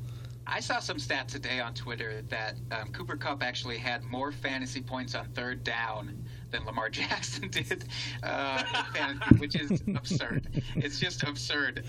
[0.46, 4.80] I saw some stat today on Twitter that um, Cooper Kupp actually had more fantasy
[4.80, 7.84] points on third down than Lamar Jackson did,
[8.22, 8.62] uh,
[8.94, 10.62] fantasy, which is absurd.
[10.76, 11.84] It's just absurd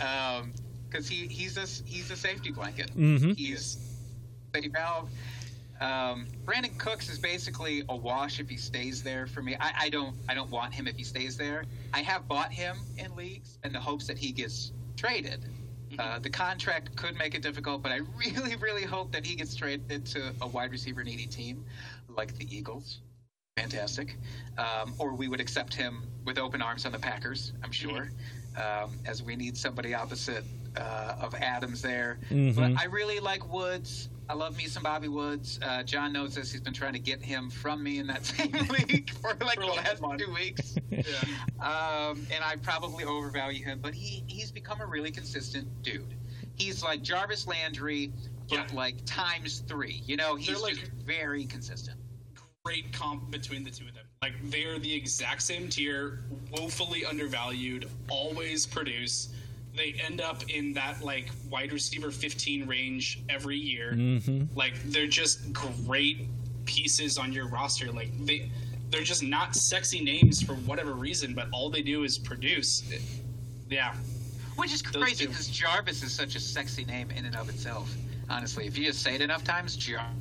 [0.95, 2.95] because he he's a he's a safety blanket.
[2.95, 3.37] Mhm.
[3.37, 3.77] He's
[4.53, 5.09] safety valve.
[5.81, 9.57] Um, Brandin Cooks is basically a wash if he stays there for me.
[9.59, 11.65] I, I don't I don't want him if he stays there.
[11.93, 15.45] I have bought him in leagues in the hopes that he gets traded.
[15.99, 19.55] Uh, the contract could make it difficult, but I really, really hope that he gets
[19.55, 21.63] traded to a wide receiver needy team
[22.09, 22.99] like the Eagles.
[23.55, 24.17] Fantastic.
[24.57, 28.11] Um, or we would accept him with open arms on the Packers, I'm sure,
[28.57, 30.43] um, as we need somebody opposite
[30.77, 32.19] uh, of Adams there.
[32.29, 32.55] Mhm.
[32.55, 34.09] But I really like Woods.
[34.27, 35.59] I love me some Bobby Woods.
[35.61, 36.51] Uh, John knows this.
[36.51, 39.61] He's been trying to get him from me in that same league for like For
[39.61, 40.21] the last month.
[40.25, 41.03] two weeks Yeah.
[41.61, 46.13] um, and I probably overvalue him, but he he's become a really consistent dude.
[46.55, 48.11] He's like Jarvis Landry,
[48.49, 48.75] but Yeah.
[48.75, 50.01] like times three.
[50.05, 51.97] You know, he's like- just very consistent.
[52.63, 54.05] Great comp between the two of them.
[54.23, 59.29] Like they're the exact same tier, woefully undervalued, always produce.
[59.75, 63.93] They end up in that like wide receiver 15 range every year.
[63.93, 66.27] hmm Like they're just great
[66.65, 67.91] pieces on your roster.
[67.91, 68.49] Like they
[68.89, 72.83] they're just not sexy names for whatever reason, but all they do is produce.
[73.69, 73.93] Yeah.
[74.55, 77.93] Which is crazy because Jarvis is such a sexy name in and of itself.
[78.29, 80.15] Honestly, if you just say it enough times, Jarvis.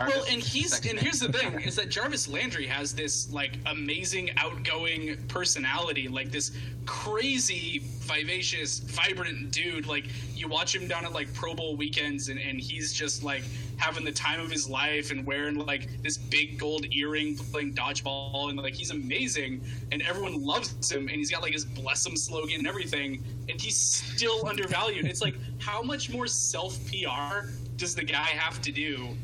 [0.00, 4.30] Well, and he's and here's the thing is that Jarvis Landry has this like amazing
[4.38, 6.52] outgoing personality, like this
[6.86, 9.86] crazy, vivacious, vibrant dude.
[9.86, 13.42] Like you watch him down at like Pro Bowl weekends, and, and he's just like
[13.76, 18.48] having the time of his life and wearing like this big gold earring, playing dodgeball,
[18.48, 22.16] and like he's amazing, and everyone loves him, and he's got like his bless him
[22.16, 25.04] slogan and everything, and he's still undervalued.
[25.04, 29.14] It's like how much more self PR does the guy have to do?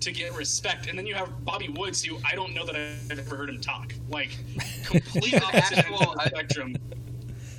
[0.00, 0.88] To get respect.
[0.88, 3.60] And then you have Bobby Woods, who I don't know that I've ever heard him
[3.60, 3.92] talk.
[4.08, 4.30] Like,
[4.84, 6.76] complete opposite actual, spectrum.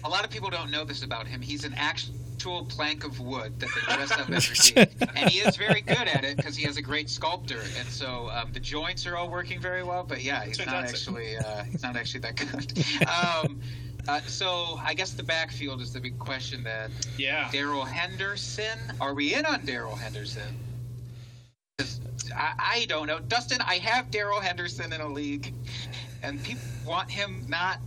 [0.05, 1.41] A lot of people don't know this about him.
[1.41, 5.07] He's an actual plank of wood that they dress up every day.
[5.15, 7.59] and he is very good at it because he has a great sculptor.
[7.77, 10.03] And so um, the joints are all working very well.
[10.03, 12.85] But yeah, he's not actually uh, he's not actually that good.
[13.09, 13.59] Um,
[14.07, 16.63] uh, so I guess the backfield is the big question.
[16.63, 18.79] That yeah, Darrell Henderson.
[19.01, 20.57] Are we in on Darrell Henderson?
[22.36, 23.20] I, I don't know.
[23.20, 25.53] Dustin, I have Darrell Henderson in a league,
[26.24, 27.80] and people want him not.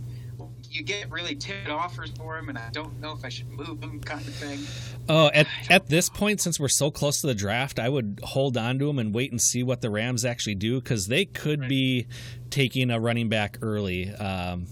[0.69, 3.83] You get really tipped offers for him, and I don't know if I should move
[3.83, 4.59] him, kind of thing.
[5.07, 8.57] Oh, at at this point, since we're so close to the draft, I would hold
[8.57, 11.61] on to him and wait and see what the Rams actually do because they could
[11.61, 11.69] right.
[11.69, 12.07] be
[12.49, 14.13] taking a running back early.
[14.15, 14.65] Um,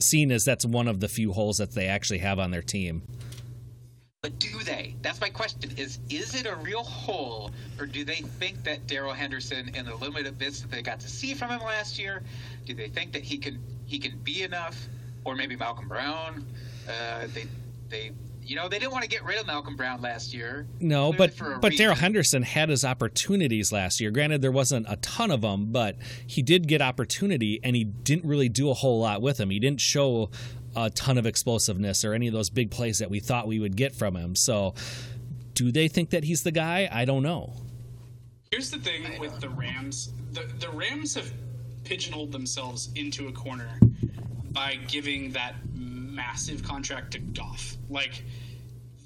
[0.00, 3.02] seen as that's one of the few holes that they actually have on their team.
[4.28, 4.94] But do they?
[5.00, 5.70] That's my question.
[5.78, 9.94] Is is it a real hole, or do they think that Darrell Henderson, in the
[9.94, 12.22] limited bits that they got to see from him last year,
[12.66, 14.86] do they think that he can he can be enough,
[15.24, 16.44] or maybe Malcolm Brown?
[16.86, 17.46] Uh, they
[17.88, 18.10] they
[18.42, 20.66] you know they didn't want to get rid of Malcolm Brown last year.
[20.78, 24.10] No, but but Darrell Henderson had his opportunities last year.
[24.10, 28.26] Granted, there wasn't a ton of them, but he did get opportunity, and he didn't
[28.26, 29.48] really do a whole lot with them.
[29.48, 30.28] He didn't show
[30.76, 33.76] a ton of explosiveness or any of those big plays that we thought we would
[33.76, 34.34] get from him.
[34.34, 34.74] So,
[35.54, 36.88] do they think that he's the guy?
[36.90, 37.52] I don't know.
[38.50, 41.32] Here's the thing with the Rams the, the Rams have
[41.84, 43.78] pigeonholed themselves into a corner
[44.50, 47.76] by giving that massive contract to Goff.
[47.88, 48.24] Like,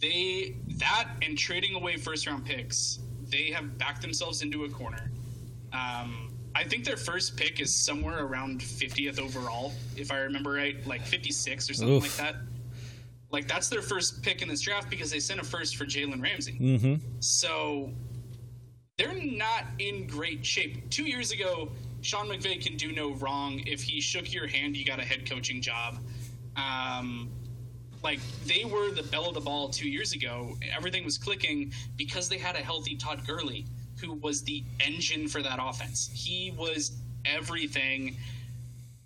[0.01, 2.99] they, that and trading away first round picks,
[3.29, 5.11] they have backed themselves into a corner.
[5.73, 10.87] Um, I think their first pick is somewhere around 50th overall, if I remember right,
[10.87, 12.03] like 56 or something Oof.
[12.03, 12.41] like that.
[13.31, 16.23] Like that's their first pick in this draft because they sent a first for Jalen
[16.23, 16.59] Ramsey.
[16.61, 16.95] Mm-hmm.
[17.21, 17.91] So
[18.99, 20.91] they're not in great shape.
[20.91, 21.71] Two years ago,
[22.03, 23.63] Sean McVay can do no wrong.
[23.67, 25.99] If he shook your hand, you got a head coaching job.
[26.57, 27.31] Um,
[28.03, 30.57] like they were the belle of the ball two years ago.
[30.77, 33.65] Everything was clicking because they had a healthy Todd Gurley
[34.03, 36.11] who was the engine for that offense.
[36.13, 36.93] He was
[37.25, 38.17] everything.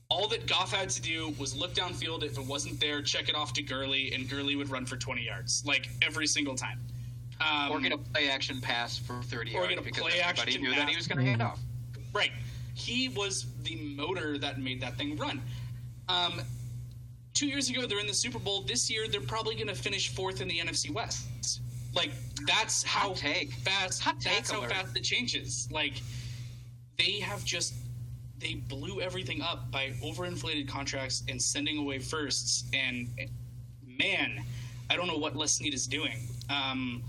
[0.08, 2.22] All that Goff had to do was look downfield.
[2.22, 5.22] If it wasn't there, check it off to Gurley, and Gurley would run for 20
[5.24, 6.80] yards, like every single time.
[7.40, 10.56] Um, or get a play action pass for 30 yards Or get because play everybody
[10.58, 10.78] knew pass.
[10.78, 11.60] that he was going to hand off.
[12.14, 12.30] Right.
[12.74, 15.42] He was the motor that made that thing run.
[16.08, 16.40] Um,
[17.34, 18.62] two years ago, they're in the Super Bowl.
[18.62, 21.60] This year, they're probably going to finish fourth in the NFC West.
[21.96, 22.12] Like
[22.46, 23.52] that's how take.
[23.52, 24.02] fast.
[24.02, 25.68] Hot that's how fast it changes.
[25.72, 25.94] Like
[26.98, 27.74] they have just
[28.38, 32.64] they blew everything up by overinflated contracts and sending away firsts.
[32.74, 33.08] And
[33.98, 34.44] man,
[34.90, 36.18] I don't know what Les Snead is doing.
[36.50, 37.02] Um,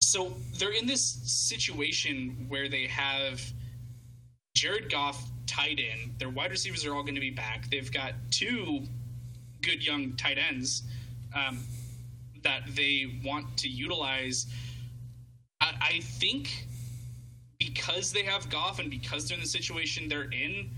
[0.00, 3.42] so they're in this situation where they have
[4.54, 6.14] Jared Goff tied in.
[6.18, 7.70] Their wide receivers are all going to be back.
[7.70, 8.82] They've got two
[9.60, 10.82] good young tight ends.
[11.34, 11.58] Um,
[12.42, 14.46] that they want to utilize.
[15.60, 16.66] I, I think
[17.58, 20.70] because they have Goff and because they're in the situation they're in,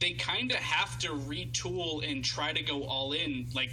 [0.00, 3.70] they kind of have to retool and try to go all in like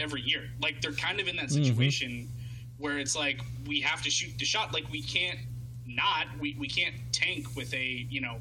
[0.00, 0.48] every year.
[0.60, 1.64] Like they're kind of in that mm-hmm.
[1.64, 2.82] situation mm-hmm.
[2.82, 4.72] where it's like we have to shoot the shot.
[4.72, 5.38] Like we can't
[5.86, 8.36] not we, we can't tank with a you know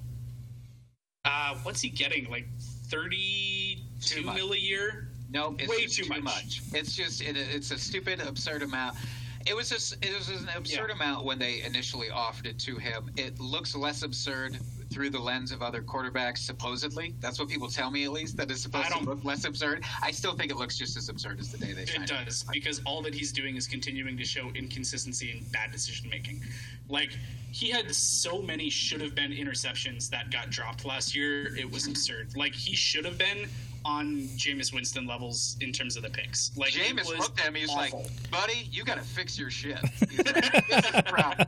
[1.26, 2.48] uh what's he getting like
[2.90, 6.24] 32 mil a year no, it's way too, much.
[6.24, 6.62] much.
[6.74, 8.98] It's just it, it's a stupid, absurd amount.
[9.46, 10.96] It was just it was an absurd yeah.
[10.96, 13.12] amount when they initially offered it to him.
[13.16, 14.58] It looks less absurd
[14.92, 17.14] through the lens of other quarterbacks, supposedly.
[17.20, 18.38] That's what people tell me, at least.
[18.38, 19.84] That is supposed to look less absurd.
[20.02, 21.84] I still think it looks just as absurd as the day they.
[21.84, 26.10] It does because all that he's doing is continuing to show inconsistency and bad decision
[26.10, 26.42] making.
[26.90, 27.12] Like
[27.52, 31.56] he had so many should have been interceptions that got dropped last year.
[31.56, 32.36] It was absurd.
[32.36, 33.48] Like he should have been
[33.88, 36.52] on Jameis Winston levels in terms of the picks.
[36.58, 37.62] Like it Jameis looked at me.
[37.62, 38.02] He's awful.
[38.02, 39.80] like, "Buddy, you got to fix your shit."
[40.10, 41.48] He's like, "This is the problem."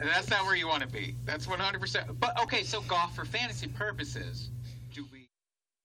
[0.00, 1.16] And that's not where you want to be.
[1.24, 2.18] That's one hundred percent.
[2.20, 4.50] But okay, so Goff for fantasy purposes,
[4.92, 5.28] do we?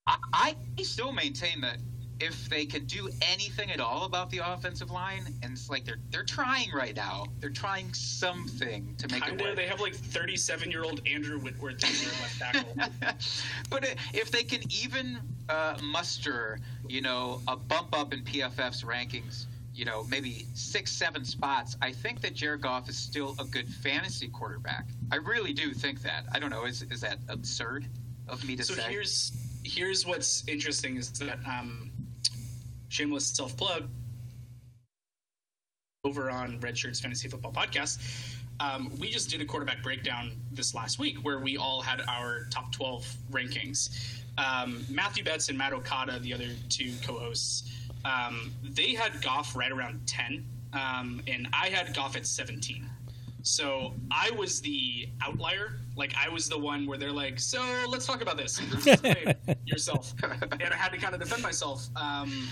[0.05, 1.77] I, I still maintain that
[2.19, 5.99] if they can do anything at all about the offensive line, and it's like they're
[6.11, 7.25] they're trying right now.
[7.39, 9.55] They're trying something to make it Kinda, work.
[9.55, 13.17] they have like 37 year old Andrew Whitworth in their left tackle.
[13.69, 19.45] but if they can even uh, muster, you know, a bump up in PFF's rankings,
[19.73, 23.67] you know, maybe six, seven spots, I think that Jared Goff is still a good
[23.67, 24.87] fantasy quarterback.
[25.11, 26.25] I really do think that.
[26.33, 26.65] I don't know.
[26.65, 27.85] Is is that absurd
[28.27, 28.89] of me to so say?
[28.89, 29.31] here's
[29.63, 31.91] here's what's interesting is that um,
[32.89, 33.87] shameless self plug
[36.03, 37.99] over on Red Shirts Fantasy Football Podcast.
[38.59, 42.47] Um, we just did a quarterback breakdown this last week where we all had our
[42.49, 44.21] top 12 rankings.
[44.37, 47.71] Um, Matthew Betts and Matt Okada, the other two co-hosts,
[48.05, 52.89] um, they had Goff right around 10, um, and I had Goff at 17.
[53.43, 55.79] So I was the outlier.
[55.95, 58.61] Like I was the one where they're like, "So let's talk about this."
[59.65, 60.13] Yourself,
[60.51, 61.87] and I had to kind of defend myself.
[61.95, 62.49] Um,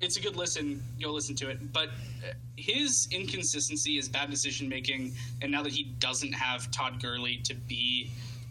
[0.00, 0.82] it's a good listen.
[1.00, 1.72] Go listen to it.
[1.72, 7.00] But uh, his inconsistency, his bad decision making, and now that he doesn't have Todd
[7.02, 8.10] Gurley to be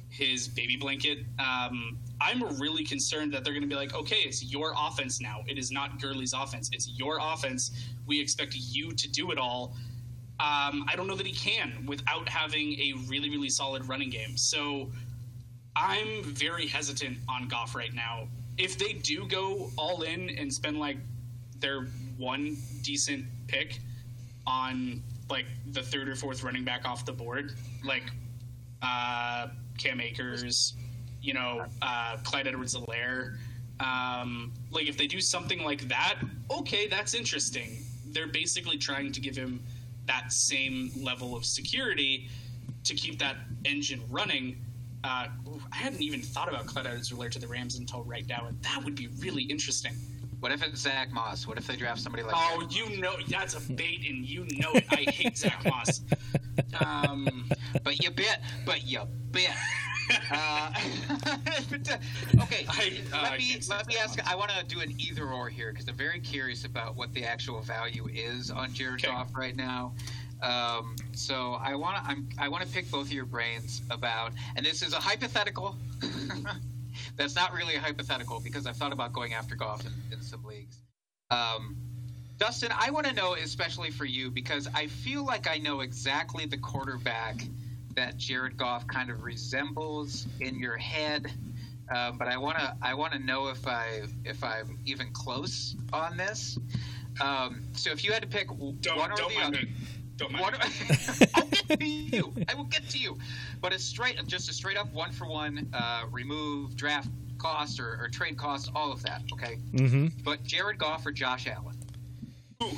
[0.09, 4.43] his baby blanket, um, I'm really concerned that they're going to be like, okay, it's
[4.43, 5.43] your offense now.
[5.47, 6.69] It is not Gurley's offense.
[6.73, 7.71] It's your offense.
[8.05, 9.75] We expect you to do it all.
[10.39, 14.37] Um, I don't know that he can without having a really, really solid running game.
[14.37, 14.89] So
[15.75, 18.27] I'm very hesitant on Goff right now.
[18.57, 20.97] If they do go all in and spend like
[21.59, 21.87] their
[22.17, 23.79] one decent pick
[24.45, 27.53] on like the third or fourth running back off the board,
[27.83, 28.03] like
[28.81, 29.47] uh,
[29.77, 30.73] Cam Akers,
[31.21, 33.37] you know, uh, Clyde Edwards-Helaire.
[33.79, 36.15] Um, like if they do something like that,
[36.51, 37.83] okay, that's interesting.
[38.07, 39.61] They're basically trying to give him
[40.07, 42.27] that same level of security
[42.83, 43.35] to keep that
[43.65, 44.57] engine running.
[45.03, 45.27] Uh,
[45.71, 48.83] I hadn't even thought about Clyde Edwards-Helaire to the Rams until right now, and that
[48.83, 49.93] would be really interesting.
[50.39, 51.45] What if it's Zach Moss?
[51.47, 52.75] What if they draft somebody like Oh, that?
[52.75, 54.85] you know that's a bait, and you know it.
[54.91, 56.01] I hate Zach Moss.
[56.79, 57.49] Um,
[57.83, 58.41] But you bet.
[58.65, 59.55] But you bet.
[60.31, 60.71] Uh,
[62.41, 64.19] okay, I- uh, let me let me ask.
[64.27, 67.23] I want to do an either or here because I'm very curious about what the
[67.25, 69.07] actual value is on Jared Okay.
[69.13, 69.93] Goff right now.
[70.41, 74.65] Um, so I want to I want to pick both of your brains about, and
[74.65, 75.75] this is a hypothetical.
[77.15, 80.43] That's not really a hypothetical because I've thought about going after Goff in, in some
[80.43, 80.77] leagues.
[81.31, 81.75] Um,
[82.37, 86.45] Dustin, I want to know, especially for you, because I feel like I know exactly
[86.45, 87.43] the quarterback
[87.95, 91.31] that Jared Goff kind of resembles in your head.
[91.93, 95.75] Uh, but I want to I want to know if I if I'm even close
[95.91, 96.57] on this.
[97.19, 99.73] Um, so if you had to pick don't one or don't the other, me.
[100.19, 101.27] Don't mind one.
[101.33, 102.33] I'll get to you.
[102.49, 103.17] I will get to you.
[103.61, 107.07] But a straight, just a straight up one for one, uh, remove draft
[107.37, 109.23] cost or, or trade cost, all of that.
[109.33, 109.57] Okay.
[109.71, 110.07] Mm-hmm.
[110.25, 111.77] But Jared Goff or Josh Allen?
[112.61, 112.77] Ooh,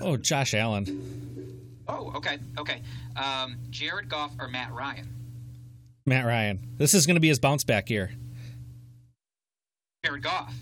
[0.00, 2.80] Oh, Josh Allen, Oh, okay, okay.
[3.16, 5.08] Um, Jared Goff or Matt Ryan?
[6.06, 6.58] Matt Ryan.
[6.78, 8.12] This is going to be his bounce back year.
[10.04, 10.54] Jared Goff.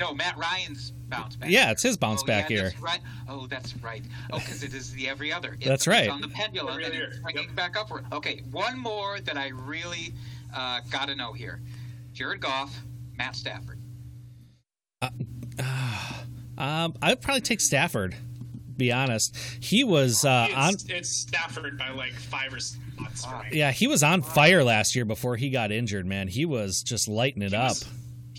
[0.00, 1.50] No, Matt Ryan's bounce back.
[1.50, 2.70] Yeah, it's his bounce oh, back yeah, year.
[2.70, 3.00] That's right.
[3.28, 4.02] Oh, that's right.
[4.32, 5.54] Oh, because it is the every other.
[5.54, 6.04] It's, That's right.
[6.04, 7.20] It's on the pendulum Every and other it's year.
[7.22, 7.56] swinging Yep.
[7.56, 8.06] back upward.
[8.12, 10.12] Okay, one more that I really
[10.54, 11.60] uh, got to know here:
[12.12, 12.76] Jared Goff,
[13.16, 13.78] Matt Stafford.
[16.58, 18.14] Um, I'd probably take Stafford.
[18.76, 20.74] Be honest, he was uh, on.
[20.74, 22.78] it's, it's Stafford by like five or six
[23.14, 23.52] spots.
[23.52, 26.06] Yeah, he was on fire last year before he got injured.
[26.06, 27.68] Man, he was just lighting it He up.
[27.70, 27.84] was-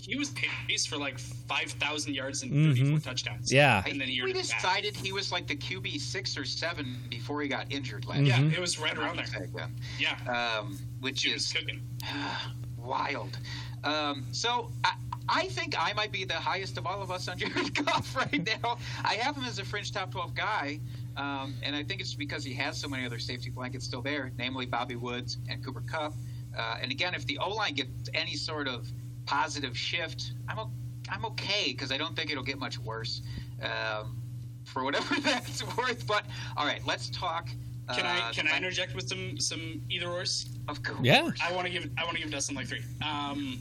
[0.06, 0.30] He was
[0.66, 2.76] paced for like five thousand yards and Mhm.
[2.76, 3.52] 34 touchdowns.
[3.52, 3.82] Yeah.
[3.86, 4.60] And then he we earned it back.
[4.60, 8.40] decided he was like the QB six or seven before he got injured last Yeah,
[8.42, 9.48] it was right around there.
[9.54, 9.68] year.
[9.98, 11.80] Yeah, Um, which he was is cooking.
[12.76, 13.38] wild.
[13.82, 14.92] Um, so I,
[15.28, 18.46] I think I might be the highest of all of us on Jared Goff right
[18.62, 18.78] now.
[19.04, 20.80] I have him as a fringe top 12 guy,
[21.16, 24.32] um, and I think it's because he has so many other safety blankets still there,
[24.38, 26.14] namely Bobby Woods and Cooper Kupp.
[26.56, 28.86] Uh, and again, if the O line gets any sort of
[29.26, 30.72] positive shift, I'm o-
[31.08, 33.22] I'm okay because I don't think it'll get much worse.
[33.62, 34.20] Um,
[34.64, 36.24] for whatever that's worth, but
[36.56, 37.48] all right, let's talk.
[37.94, 40.46] Can I uh, can I interject with some some either ors?
[40.68, 41.00] Of course.
[41.02, 41.30] Yeah.
[41.42, 42.82] I want to give I want to give Dustin like three.
[43.04, 43.58] Um,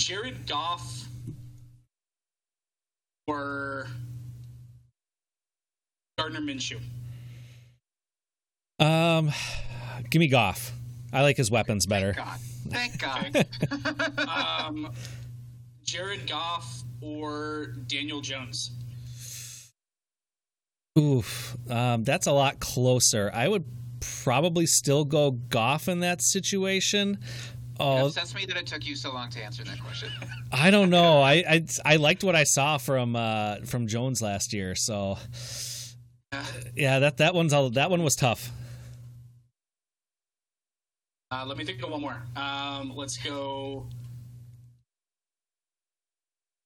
[0.00, 1.08] Jared Goff
[3.26, 3.88] or
[6.18, 6.78] Gardner Minshew.
[8.78, 9.32] Um,
[10.10, 10.72] give me Goff.
[11.12, 12.14] I like his weapons better.
[12.68, 13.30] Thank God.
[13.32, 14.18] Thank God.
[14.66, 14.92] um,
[15.84, 18.72] Jared Goff or Daniel Jones?
[20.98, 23.30] Oof, um, that's a lot closer.
[23.32, 23.64] I would
[24.00, 27.18] probably still go Goff in that situation.
[27.78, 30.08] Oh, it upsets me that it took you so long to answer that question.
[30.52, 31.20] I don't know.
[31.20, 34.74] I, I, I liked what I saw from uh, from Jones last year.
[34.74, 35.18] So
[36.74, 38.50] yeah, that that one's all, that one was tough.
[41.36, 42.22] Uh, let me think of one more.
[42.34, 43.86] Um, let's go.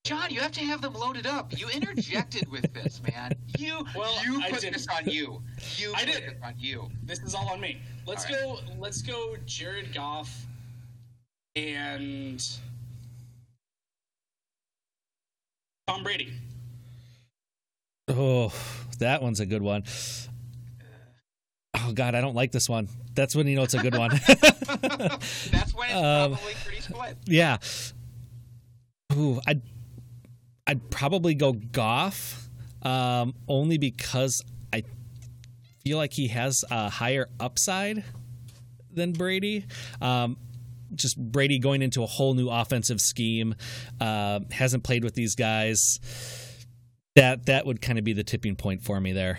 [0.05, 1.59] John, you have to have them loaded up.
[1.59, 3.33] You interjected with this, man.
[3.59, 5.43] You well, you put this on you.
[5.77, 6.37] You I did.
[6.45, 6.89] on you.
[7.03, 7.81] This is all on me.
[8.07, 8.35] Let's right.
[8.41, 8.59] go.
[8.79, 9.35] Let's go.
[9.45, 10.47] Jared Goff
[11.57, 12.41] and
[15.89, 16.33] Tom Brady.
[18.07, 18.53] Oh,
[19.01, 19.83] that one's a good one.
[21.75, 22.89] Oh God, I don't like this one.
[23.15, 24.11] That's when you know it's a good one.
[24.83, 27.17] That's when it's um, probably pretty split.
[27.27, 27.59] Yeah.
[29.15, 29.63] Ooh, I'd
[30.67, 32.49] I'd probably go Goff,
[32.83, 34.43] um, only because
[34.73, 34.85] I
[35.85, 38.05] feel like he has a higher upside
[38.93, 39.67] than Brady.
[40.01, 40.37] Um,
[40.95, 43.55] just Brady going into a whole new offensive scheme,
[44.01, 45.99] uh, hasn't played with these guys.
[47.17, 49.39] That that would kind of be the tipping point for me there.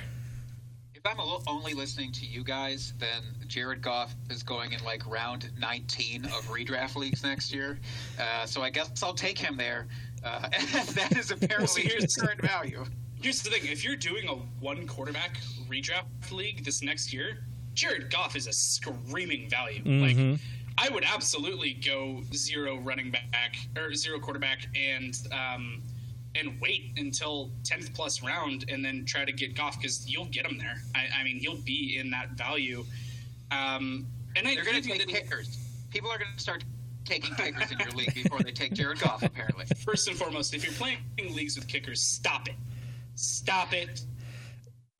[1.04, 5.50] If I'm only listening to you guys, then Jared Goff is going in like round
[5.60, 7.80] 19 of redraft leagues next year.
[8.20, 9.88] Uh, so I guess I'll take him there.
[10.24, 10.42] Uh,
[10.94, 12.86] that is apparently his current value.
[13.20, 14.34] Here's the thing: if you're doing a
[14.64, 19.84] one quarterback redraft league this next year, Jared Goff is a screaming value.
[19.84, 20.32] Mm-hmm.
[20.32, 20.40] Like
[20.78, 25.82] I would absolutely go zero running back or zero quarterback and um,
[26.36, 30.46] and wait until tenth plus round and then try to get Goff because you'll get
[30.46, 30.82] him there.
[30.96, 32.86] I, I, mean, he'll be in that value.
[33.52, 35.58] Um, and they're going to take kickers.
[35.90, 36.64] People are going to start
[37.04, 39.24] taking kickers in your league before they take Jared Goff.
[39.24, 41.00] Apparently, first and foremost, if you're playing
[41.36, 42.56] leagues with kickers, stop it.
[43.16, 44.06] Stop it.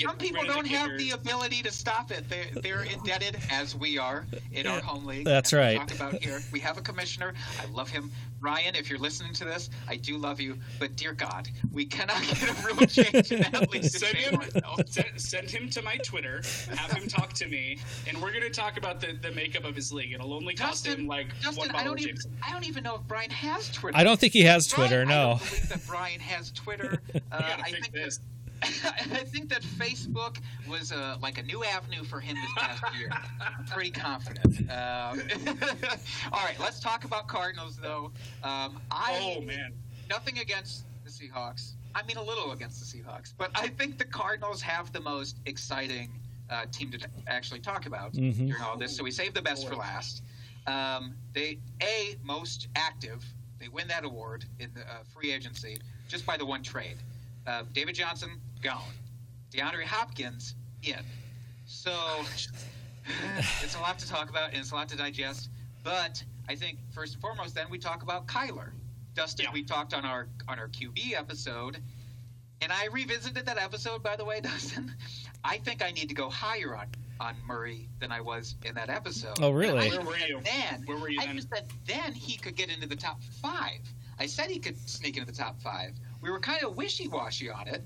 [0.02, 2.28] Some people don't have the ability to stop it.
[2.30, 5.26] They're, they're indebted, as we are in our home league.
[5.26, 5.78] That's right.
[5.78, 6.42] Talk about here.
[6.52, 7.34] We have a commissioner.
[7.60, 8.12] I love him.
[8.42, 12.22] Ryan, if you're listening to this, I do love you, but dear God, we cannot
[12.40, 13.84] get a rule change in that league.
[13.84, 14.42] Send him,
[14.88, 16.42] send, send, him to my Twitter.
[16.76, 17.78] Have him talk to me,
[18.08, 20.14] and we're going to talk about the, the makeup of his league.
[20.14, 22.96] It'll only cost Justin, him like Justin, one I don't even I don't even know
[22.96, 23.96] if Brian has Twitter.
[23.96, 25.06] I don't think he has Twitter.
[25.06, 25.14] Brian, no.
[25.14, 27.02] I don't believe that Brian has Twitter.
[27.32, 28.18] Uh, I think this.
[28.18, 28.24] That,
[28.64, 30.38] I think that Facebook
[30.70, 33.10] was uh, like a new avenue for him this past year.
[33.40, 34.60] I'm pretty confident.
[34.62, 34.68] Um,
[36.32, 38.12] all right, let's talk about Cardinals, though.
[38.44, 39.74] Um, I, oh man,
[40.10, 41.72] nothing against the Seahawks.
[41.96, 45.38] I mean, a little against the Seahawks, but I think the Cardinals have the most
[45.46, 46.12] exciting
[46.52, 48.48] uh, team to t- actually talk about mm-hmm.
[48.48, 48.96] during all this.
[48.96, 50.22] So we saved the best for last.
[50.68, 53.26] Um, they a most active.
[53.60, 56.98] They win that award in the uh, free agency just by the one trade.
[57.46, 58.30] Uh, David Johnson
[58.62, 58.82] gone.
[59.52, 61.00] DeAndre Hopkins in.
[61.66, 61.92] So
[63.62, 65.50] it's a lot to talk about and it's a lot to digest.
[65.84, 68.72] But I think first and foremost, then we talk about Kyler.
[69.14, 69.54] Dustin, yeah.
[69.54, 71.78] we talked on our on our QB episode,
[72.62, 74.04] and I revisited that episode.
[74.04, 74.94] By the way, Dustin,
[75.44, 76.88] I think I need to go higher on
[77.20, 79.38] on Murray than I was in that episode.
[79.42, 79.90] Oh, really?
[79.90, 80.42] Where were you?
[80.44, 81.36] Then Where were you I then?
[81.36, 83.80] just said then he could get into the top five.
[84.20, 85.92] I said he could sneak into the top five.
[86.22, 87.84] We were kind of wishy washy on it,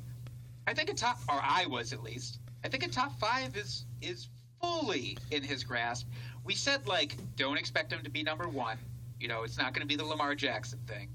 [0.68, 2.40] I think a top, or I was at least.
[2.64, 4.28] I think a top five is is
[4.62, 6.08] fully in his grasp.
[6.44, 8.78] We said like, don't expect him to be number one.
[9.20, 11.10] You know, it's not going to be the Lamar Jackson thing.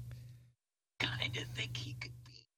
[0.99, 2.11] Kind of think he could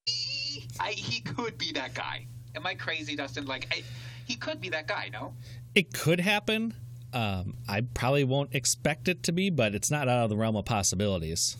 [0.05, 0.68] be.
[0.80, 2.28] I, he could be that guy.
[2.55, 3.45] Am I crazy, Dustin?
[3.45, 3.84] Like, I,
[4.26, 5.09] he could be that guy.
[5.11, 5.34] No,
[5.74, 6.76] it could happen.
[7.11, 10.55] Um, I probably won't expect it to be, but it's not out of the realm
[10.55, 11.57] of possibilities.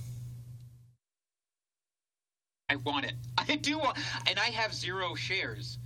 [2.74, 3.14] I want it.
[3.38, 3.98] I do want,
[4.28, 5.78] and I have zero shares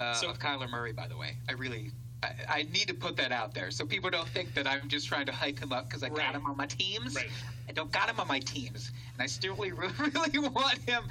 [0.00, 0.92] uh, so, of Kyler Murray.
[0.92, 4.10] By the way, I really, I, I, need to put that out there so people
[4.10, 6.16] don't think that I'm just trying to hype him up because I right.
[6.16, 7.14] got him on my teams.
[7.14, 7.30] Right.
[7.68, 11.04] I don't got him on my teams, and I still really, really want him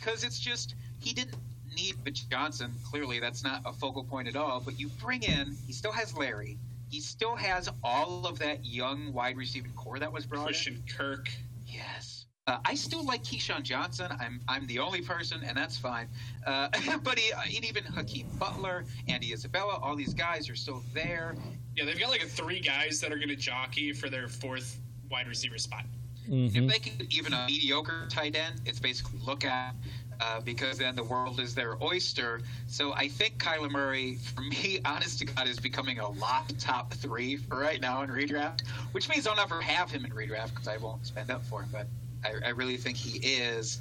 [0.00, 1.36] because it's just he didn't
[1.76, 2.72] need Mitch Johnson.
[2.90, 4.60] Clearly, that's not a focal point at all.
[4.60, 6.58] But you bring in, he still has Larry.
[6.90, 10.46] He still has all of that young wide receiving corps that was brought in.
[10.46, 10.94] Christian in.
[10.94, 11.30] Kirk.
[11.66, 12.11] Yes.
[12.48, 14.08] Uh, I still like KeeSean Johnson.
[14.18, 16.08] I'm I'm the only person, and that's fine.
[16.44, 16.68] Uh,
[17.04, 21.36] but he, uh, even Hakeem Butler, Andy Isabella, all these guys are still there.
[21.76, 25.28] Yeah, they've got like three guys that are going to jockey for their fourth wide
[25.28, 25.84] receiver spot.
[26.28, 26.64] Mm-hmm.
[26.64, 29.76] If they can even a mediocre tight end, it's basically look at
[30.20, 32.40] uh, because then the world is their oyster.
[32.66, 36.92] So I think Kyler Murray, for me, honest to God, is becoming a lock top
[36.94, 40.66] three for right now in redraft, which means I'll never have him in redraft because
[40.66, 41.68] I won't spend up for him.
[41.70, 41.86] But
[42.24, 43.80] I, I really think he is.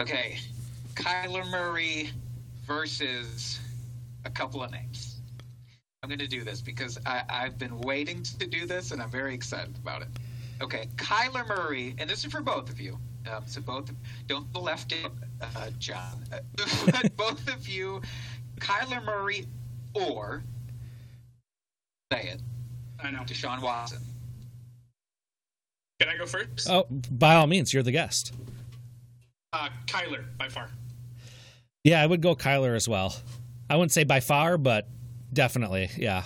[0.00, 0.38] Okay,
[0.94, 2.10] Kyler Murray
[2.66, 3.60] versus
[4.24, 5.20] a couple of names.
[6.02, 9.10] I'm going to do this because I, I've been waiting to do this and I'm
[9.10, 10.08] very excited about it.
[10.60, 12.98] Okay, Kyler Murray, and this is for both of you.
[13.32, 13.90] Um, so both,
[14.26, 15.10] don't the left it,
[15.40, 16.22] uh, John.
[17.16, 18.02] both of you,
[18.60, 19.46] Kyler Murray
[19.94, 20.42] or
[22.12, 22.40] say it,
[23.02, 23.20] I know.
[23.20, 24.02] Deshaun Watson.
[26.04, 26.68] Can I go first?
[26.68, 28.34] Oh, by all means, you're the guest.
[29.54, 30.68] Uh, Kyler, by far.
[31.82, 33.16] Yeah, I would go Kyler as well.
[33.70, 34.86] I wouldn't say by far, but
[35.32, 36.24] definitely, yeah.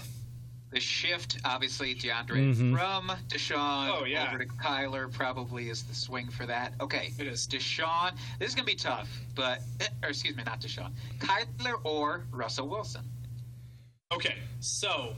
[0.72, 2.72] The shift, obviously, DeAndre Mhm.
[2.76, 4.26] from Deshaun Oh, yeah.
[4.29, 6.74] over to Kyler probably is the swing for that.
[6.81, 7.47] Okay, It is.
[7.47, 8.16] Deshaun.
[8.41, 10.91] This is gonna be tough, but eh, or excuse me, not Deshaun.
[11.20, 13.05] Kyler or Russell Wilson.
[14.12, 15.14] Okay, so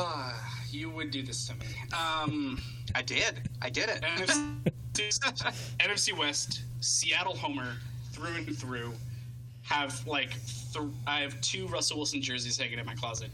[0.00, 0.32] uh,
[0.70, 1.66] you would do this to me.
[1.92, 2.60] Um,
[2.94, 3.48] I did.
[3.62, 4.02] I did it.
[4.02, 4.56] NFC,
[5.78, 7.76] NFC West, Seattle Homer
[8.12, 8.92] through and through.
[9.62, 10.30] Have like
[10.72, 13.30] th- I have two Russell Wilson jerseys hanging in my closet.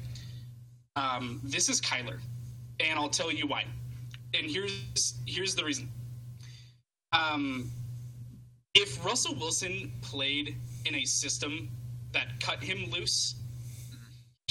[0.96, 2.18] Um, this is Kyler,
[2.80, 3.64] and I'll tell you why.
[4.34, 5.88] And here's here's the reason.
[7.12, 7.70] Um,
[8.74, 11.70] if Russell Wilson played in a system
[12.12, 13.36] that cut him loose,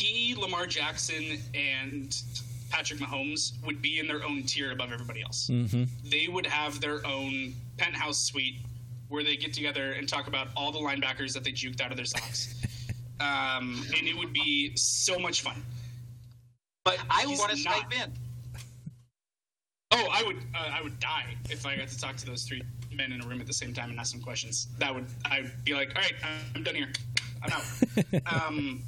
[0.06, 2.16] he, Lamar Jackson, and
[2.70, 5.48] Patrick Mahomes would be in their own tier above everybody else.
[5.48, 8.56] hmm They would have their own penthouse suite
[9.10, 11.98] where they get together and talk about all the linebackers that they juked out of
[11.98, 12.56] their socks.
[13.20, 15.64] um, and it would be so much fun.
[16.84, 18.12] But I he's want to not- Skype in.
[19.92, 22.62] Oh, I would uh, I would die if I got to talk to those three
[22.92, 24.68] men in a room at the same time and ask them questions.
[24.80, 26.14] That would I'd be like, all right,
[26.56, 26.90] I'm done here.
[27.44, 28.44] I'm out.
[28.48, 28.82] um,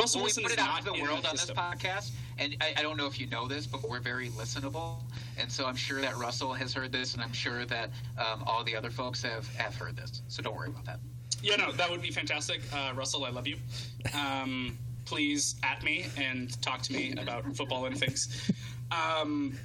[0.00, 1.40] Russell Well, we Wilson put is it out not to the world that on this
[1.42, 1.56] system.
[1.56, 4.96] podcast, and I, I don't know if you know this, but we're very listenable,
[5.38, 8.64] and so I'm sure that Russell has heard this, and I'm sure that um, all
[8.64, 10.22] the other folks have have heard this.
[10.28, 11.00] So don't worry about that.
[11.42, 12.60] Yeah, no, that would be fantastic.
[12.72, 13.56] Uh, Russell, I love you.
[14.14, 14.76] Um,
[15.06, 18.50] please at me and talk to me about football and things.
[18.92, 19.58] Um,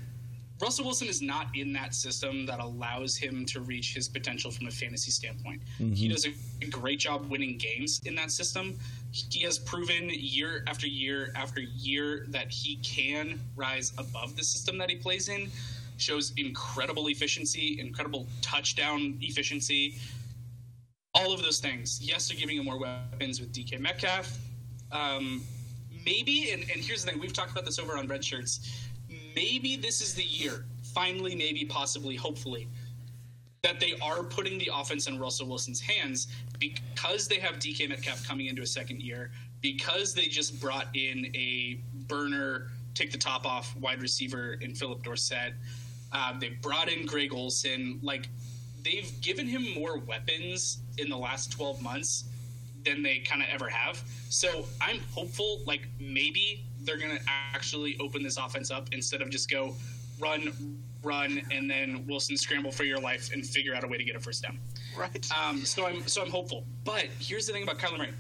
[0.61, 4.67] Russell Wilson is not in that system that allows him to reach his potential from
[4.67, 5.61] a fantasy standpoint.
[5.77, 8.79] He does a great job winning games in that system.
[9.29, 14.77] He has proven year after year after year that he can rise above the system
[14.79, 15.49] that he plays in.
[15.97, 19.95] Shows incredible efficiency, incredible touchdown efficiency
[21.15, 21.99] all of those things.
[22.01, 24.37] Yes, they're giving him more weapons with DK Metcalf.
[24.91, 25.41] Um,
[26.05, 28.87] maybe, and, and here's the thing: we've talked about this over on Red Shirts.
[29.35, 32.67] Maybe this is the year, finally, maybe, possibly, hopefully,
[33.65, 36.27] that they are putting the offense in Russell Wilson's hands
[36.59, 41.25] because they have DK Metcalf coming into a second year, because they just brought in
[41.35, 45.55] a burner, take the top off wide receiver in Phillip Dorsett.
[46.11, 47.99] Uh, they brought in Greg Olsen.
[48.03, 48.29] Like,
[48.83, 52.25] they've given him more weapons in the last 12 months
[52.85, 54.03] than they kind of ever have.
[54.29, 59.31] So I'm hopeful, like, maybe they're going to actually open this offense up instead of
[59.31, 59.73] just go
[60.19, 60.53] run,
[61.05, 64.15] run, and then Wilson scramble for your life and figure out a way to get
[64.15, 64.59] a first down.
[64.97, 65.27] Right.
[65.31, 66.65] Um, so I'm so I'm hopeful.
[66.83, 68.13] But here's the thing about Kyler Murray.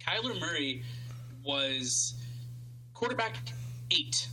[0.00, 0.82] Kyler Murray
[1.44, 2.14] was
[2.94, 3.36] quarterback
[3.90, 4.28] eight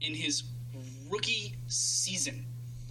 [0.00, 0.44] in his
[1.10, 2.44] rookie season.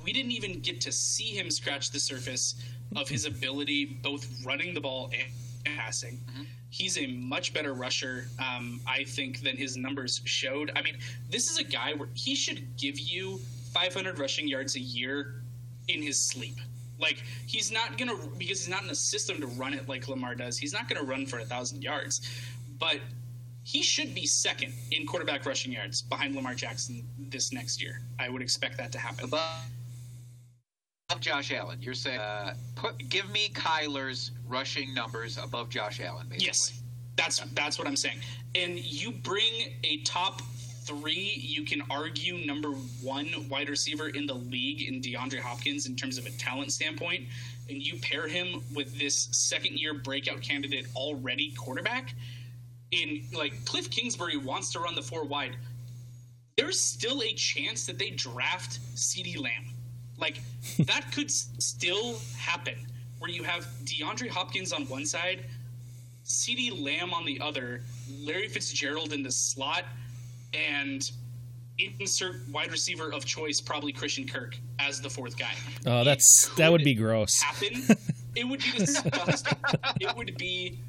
[0.03, 2.55] We didn't even get to see him scratch the surface
[2.95, 6.19] of his ability, both running the ball and passing.
[6.69, 10.71] He's a much better rusher, um, I think, than his numbers showed.
[10.75, 10.97] I mean,
[11.29, 13.39] this is a guy where he should give you
[13.75, 15.43] 500 rushing yards a year
[15.89, 16.55] in his sleep.
[16.97, 20.33] Like he's not gonna because he's not in a system to run it like Lamar
[20.33, 20.57] does.
[20.57, 22.21] He's not gonna run for a thousand yards,
[22.79, 22.99] but
[23.63, 27.99] he should be second in quarterback rushing yards behind Lamar Jackson this next year.
[28.17, 29.25] I would expect that to happen.
[29.25, 29.41] above
[31.09, 31.79] above Josh Allen.
[31.81, 36.27] You're saying, uh, put give me Kyler's rushing numbers above Josh Allen.
[36.29, 36.45] Basically.
[36.45, 36.81] Yes,
[37.17, 38.19] that's that's what I'm saying.
[38.55, 40.41] And you bring a top
[40.85, 42.69] three, you can argue number
[43.01, 47.25] one wide receiver in the league in DeAndre Hopkins in terms of a talent standpoint,
[47.69, 52.13] and you pair him with this second year breakout candidate already quarterback.
[52.91, 55.57] In like Cliff Kingsbury wants to run the four wide.
[56.55, 59.65] There's still a chance that they draft CeeDee Lamb.
[60.17, 60.39] Like
[60.85, 62.75] that could still happen
[63.19, 65.45] where you have DeAndre Hopkins on one side,
[66.25, 67.81] CeeDee Lamb on the other,
[68.19, 69.83] Larry Fitzgerald in the slot,
[70.55, 71.11] and
[71.99, 75.53] insert wide receiver of choice, probably Christian Kirk as the fourth guy.
[75.85, 77.41] Oh, that's that would be gross.
[77.41, 77.83] Happen.
[78.35, 79.57] it would be disgusting.
[79.99, 80.79] it would be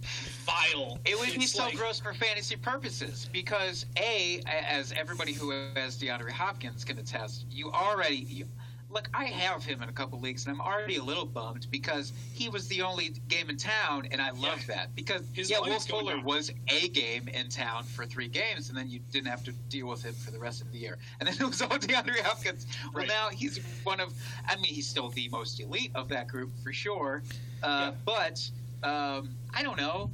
[0.44, 0.98] vile.
[1.04, 5.98] It would be so like- gross for fantasy purposes because a, as everybody who has
[5.98, 8.46] DeAndre Hopkins can attest, you already you,
[8.88, 9.08] look.
[9.14, 12.48] I have him in a couple leagues, and I'm already a little bummed because he
[12.48, 14.76] was the only game in town, and I love Yeah.
[14.76, 18.76] that because His yeah, Will Fuller was a game in town for three games, and
[18.78, 21.28] then you didn't have to deal with him for the rest of the year, and
[21.28, 22.66] then it was all DeAndre Hopkins.
[22.92, 23.08] Well, Right.
[23.08, 24.12] now he's one of.
[24.48, 27.22] I mean, he's still the most elite of that group for sure,
[27.62, 27.98] uh, Yeah.
[28.04, 28.50] but
[28.82, 30.10] um, I don't know.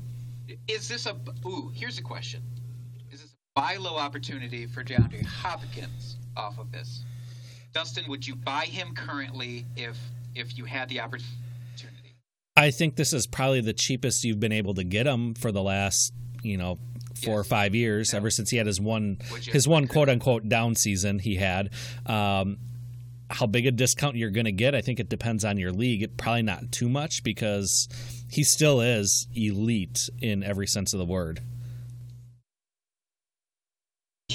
[0.69, 1.17] Is this a
[1.47, 1.71] ooh?
[1.75, 2.43] Here's a question:
[3.11, 7.05] Is this a buy low opportunity for DeAndre Hopkins off of this?
[7.73, 9.99] Dustin, would you buy him currently if
[10.35, 11.33] if you had the opportunity?
[12.57, 15.63] I think this is probably the cheapest you've been able to get him for the
[15.63, 16.13] last,
[16.43, 16.79] you know,
[17.25, 18.13] four or five years.
[18.13, 18.19] Yeah.
[18.19, 21.71] Ever since he had his one, his one quote unquote down season he had.
[22.05, 22.59] Um,
[23.31, 26.03] how big a discount you're going to get, I think it depends on your league.
[26.03, 27.89] It, probably not too much because
[28.31, 31.41] he still is elite in every sense of the word.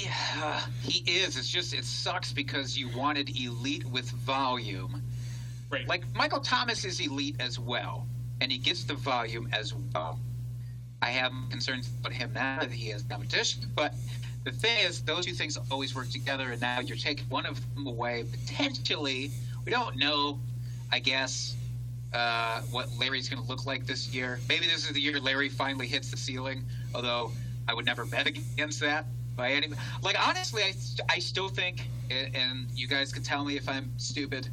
[0.02, 1.36] Yeah, he is.
[1.36, 5.02] It's just it sucks because you wanted elite with volume.
[5.70, 5.88] Right.
[5.88, 8.06] Like Michael Thomas is elite as well,
[8.40, 10.20] and he gets the volume as well.
[11.02, 13.94] I have concerns about him now that he has competition, but
[14.44, 17.60] the thing is, those two things always work together, and now you're taking one of
[17.74, 19.30] them away potentially.
[19.64, 20.38] We don't know,
[20.92, 21.56] I guess,
[22.12, 24.38] uh, what Larry's going to look like this year.
[24.48, 27.32] Maybe this is the year Larry finally hits the ceiling, although
[27.68, 29.04] I would never bet against that
[29.38, 29.68] by any.
[30.02, 30.74] Like honestly, I,
[31.08, 34.48] I still think, and- and you guys can tell me if I'm stupid.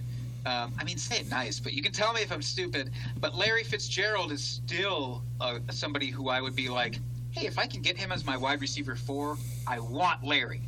[0.46, 2.92] Um, I mean, say it nice, but you can tell me if I'm stupid.
[3.20, 7.00] But Larry Fitzgerald is still uh, somebody who I would be like,
[7.32, 10.62] hey, if I can get him as my wide receiver four, I want Larry.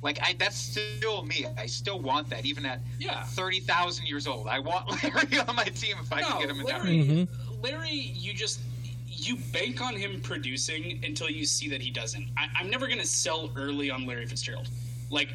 [0.00, 1.44] Like I, that's still me.
[1.58, 3.24] I still want that, even at Yeah.
[3.24, 4.46] thirty thousand years old.
[4.46, 7.28] I want Larry on my team if I can get him in that Larry, range.
[7.62, 8.60] Larry, you just
[9.26, 12.28] you bank on him producing until you see that he doesn't.
[12.36, 14.68] I, I'm never gonna sell early on Larry Fitzgerald.
[15.10, 15.28] Like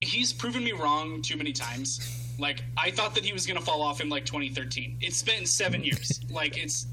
[0.00, 2.34] he's proven me wrong too many times.
[2.38, 4.98] Like I thought that he was gonna fall off in like 2013.
[5.00, 6.20] It's been seven years.
[6.30, 6.86] Like it's.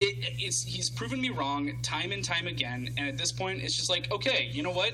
[0.00, 3.74] It, it's he's proven me wrong time and time again, and at this point, it's
[3.74, 4.92] just like, okay, you know what?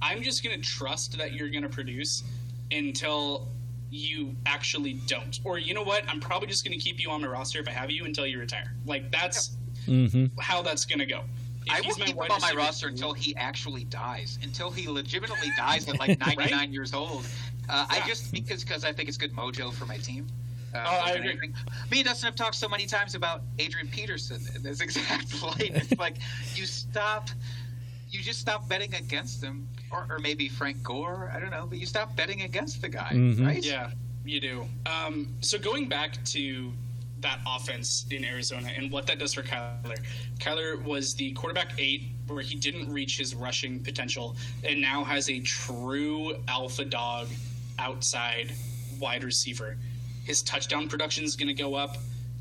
[0.00, 2.22] I'm just gonna trust that you're gonna produce
[2.70, 3.48] until
[3.90, 5.38] you actually don't.
[5.44, 6.04] Or you know what?
[6.08, 8.26] I'm probably just going to keep you on my roster if I have you until
[8.26, 8.76] you retire.
[8.84, 11.22] Like that's hmm how that's going to go.
[11.66, 15.50] If I will keep him on my roster until he actually dies, until he legitimately
[15.50, 17.28] dies at like 99 years old.
[17.68, 20.28] Uh, I just because because I think it's good mojo for my team.
[20.74, 21.38] Uh, Oh, I agree.
[21.38, 21.52] anything.
[21.90, 25.74] Me and Dustin have talked so many times about Adrian Peterson in this exact light.
[25.76, 26.20] It's like
[26.52, 27.30] you stop,
[28.08, 31.30] you just stop betting against him, or, or maybe Frank Gore.
[31.34, 33.46] I don't know, but you stop betting against the guy, Mhm.
[33.46, 33.64] right?
[33.64, 33.90] Yeah,
[34.24, 34.66] you do.
[34.86, 36.72] Um, so going back to
[37.20, 39.96] that offense in Arizona and what that does for Kyler.
[40.40, 45.30] Kyler was the quarterback eight, where he didn't reach his rushing potential, and now has
[45.30, 47.28] a true alpha dog
[47.78, 48.52] outside
[49.00, 49.78] wide receiver.
[50.24, 51.96] His touchdown production is going to go up.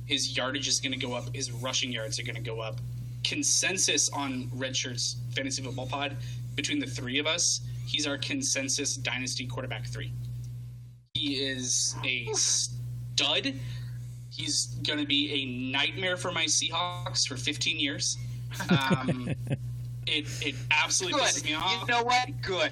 [0.05, 1.33] His yardage is going to go up.
[1.33, 2.79] His rushing yards are going to go up.
[3.23, 6.17] Consensus on Red Shirts Fantasy Football Pod
[6.55, 10.13] between the three of us, he's our consensus dynasty quarterback three.
[11.13, 13.53] He is a stud.
[14.31, 18.17] He's going to be a nightmare for my Seahawks for 15 years.
[18.69, 19.29] Um,
[20.07, 21.29] it it absolutely Good.
[21.29, 21.81] pisses me off.
[21.81, 22.41] You know what?
[22.41, 22.71] Good.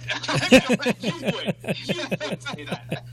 [1.00, 1.56] you would.
[1.88, 3.04] You would say that.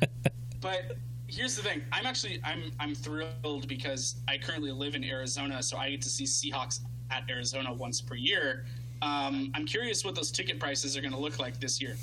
[0.61, 0.97] But
[1.27, 1.83] here's the thing.
[1.93, 6.09] I'm actually I'm I'm thrilled because I currently live in Arizona, so I get to
[6.09, 8.67] see Seahawks at Arizona once per year.
[9.03, 11.97] Um, I'm curious what those ticket prices are going to look like this year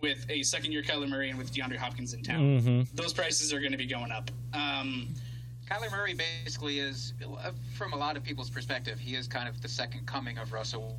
[0.00, 2.58] with a second year Kyler Murray and with DeAndre Hopkins in town.
[2.60, 4.30] hmm Those prices are going to be going up.
[4.54, 5.08] Um,
[5.70, 9.60] Kyler Murray basically is, uh, from a lot of people's perspective, he is kind of
[9.62, 10.98] the second coming of Russell.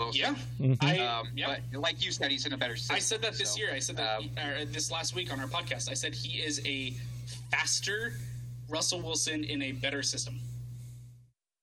[0.00, 0.20] Wilson.
[0.20, 0.76] yeah, Mhm.
[0.80, 1.58] I Um, yeah.
[1.72, 2.94] But like you said, he's in a better system.
[2.96, 3.72] I said that this so, year.
[3.72, 5.90] I said that um, uh, this last week on our podcast.
[5.90, 6.94] I said he is a
[7.50, 8.12] faster
[8.68, 10.38] Russell Wilson in a better system.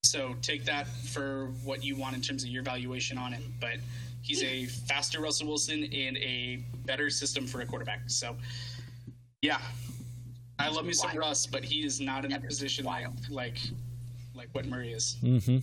[0.06, 3.54] So take that for what you want in terms of your valuation on him.
[3.60, 3.78] But
[4.22, 8.02] he's a faster Russell Wilson in a better system for a quarterback.
[8.08, 8.36] So
[9.42, 9.60] yeah,
[10.60, 11.20] I love me some wild.
[11.20, 13.14] Russ, but he is not in That the position wild.
[13.30, 13.58] like
[14.34, 15.18] like what Murray is.
[15.22, 15.58] hmm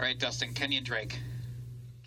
[0.00, 1.20] All right, Dustin, Kenyan Drake.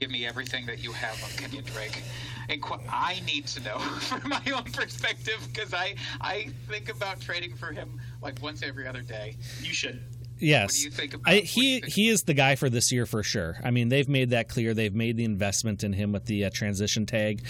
[0.02, 2.04] Give me everything that you have on Kenyan Drake.
[2.50, 3.78] And qu- I need to know
[4.10, 8.86] from my own perspective because I I think about trading for him like once every
[8.86, 9.38] other day.
[9.62, 10.04] You should.
[10.40, 13.06] Yes, What do you think about- I, he he is the guy for this year
[13.06, 13.58] for sure.
[13.64, 14.74] I mean, they've made that clear.
[14.74, 17.44] They've made the investment in him with the uh, transition tag.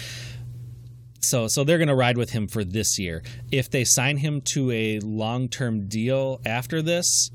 [1.20, 3.22] So so they're going to ride with him for this year.
[3.50, 7.30] If they sign him to a long term deal after this,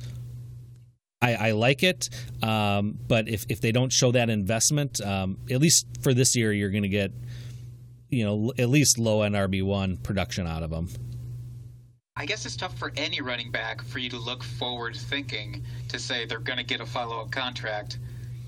[1.22, 2.10] I, I like it.
[2.42, 6.54] Um, but if if they don't show that investment, um, at least for this year,
[6.54, 7.12] you're going to get
[8.10, 10.88] you know at least low end RB one production out of him.
[12.22, 15.98] I guess it's tough for any running back for you to look forward thinking to
[15.98, 17.98] say they're going to get a follow up contract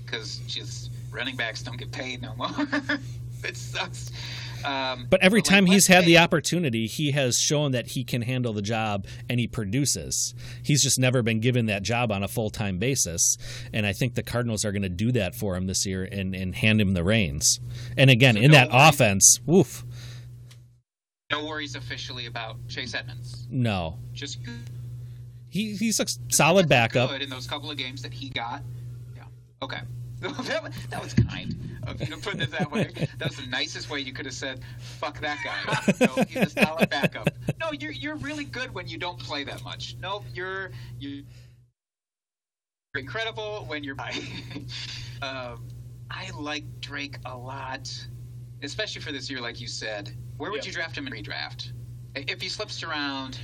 [0.04, 2.50] because just running backs don't get paid no more.
[3.44, 4.12] it sucks.
[4.64, 8.04] Um, But every like, time he's let's had the opportunity, he has shown that he
[8.04, 10.34] can handle the job and he produces.
[10.62, 13.36] He's just never been given that job on a full time basis.
[13.72, 16.32] And I think the Cardinals are going to do that for him this year and,
[16.32, 17.58] and hand him the reins.
[17.96, 19.84] And again, So in no that offense, woof,
[21.38, 23.46] no worries officially about Chase Edmonds.
[23.50, 23.98] no.
[24.12, 24.38] Just
[25.50, 27.10] He, he's a solid backup.
[27.10, 28.62] good in those couple of games that he got.
[29.16, 29.22] Yeah.
[29.62, 29.80] Okay.
[30.20, 31.54] that, was- that was kind
[31.86, 32.90] of you to put it that way.
[33.18, 36.64] That was the nicest way you could have said, "Fuck that guy." No, he's a
[36.64, 37.28] solid backup.
[37.60, 39.96] No, you're you're really good when you don't play that much.
[40.00, 41.24] No, you're you.
[42.94, 43.96] are incredible when you're.
[45.20, 45.66] um,
[46.10, 47.90] I like Drake a lot,
[48.64, 50.16] especially for this year, like you said.
[50.36, 50.68] Where would Yeah.
[50.68, 51.72] you draft him in redraft?
[52.14, 53.38] If he slips to round,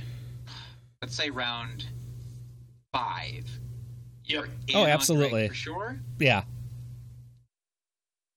[1.01, 1.87] let's say round
[2.93, 3.47] five.
[4.25, 4.45] Yep.
[4.67, 5.47] in Oh, on absolutely.
[5.49, 5.99] for sure.
[6.19, 6.43] Yeah.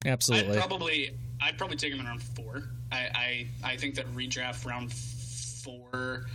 [0.06, 0.48] Absolutely.
[0.52, 0.56] I'd Absolutely.
[0.58, 2.64] probably I'd probably take him in round four.
[2.92, 6.26] I I, I think that redraft round four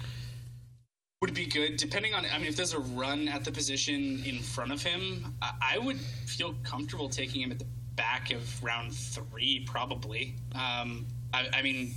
[1.21, 1.77] would be good.
[1.77, 5.35] Depending on I mean if there's a run at the position in front of him,
[5.41, 7.65] I, I would feel comfortable taking him at the
[7.99, 10.34] back of round three probably.
[10.55, 11.93] Um, I, I mean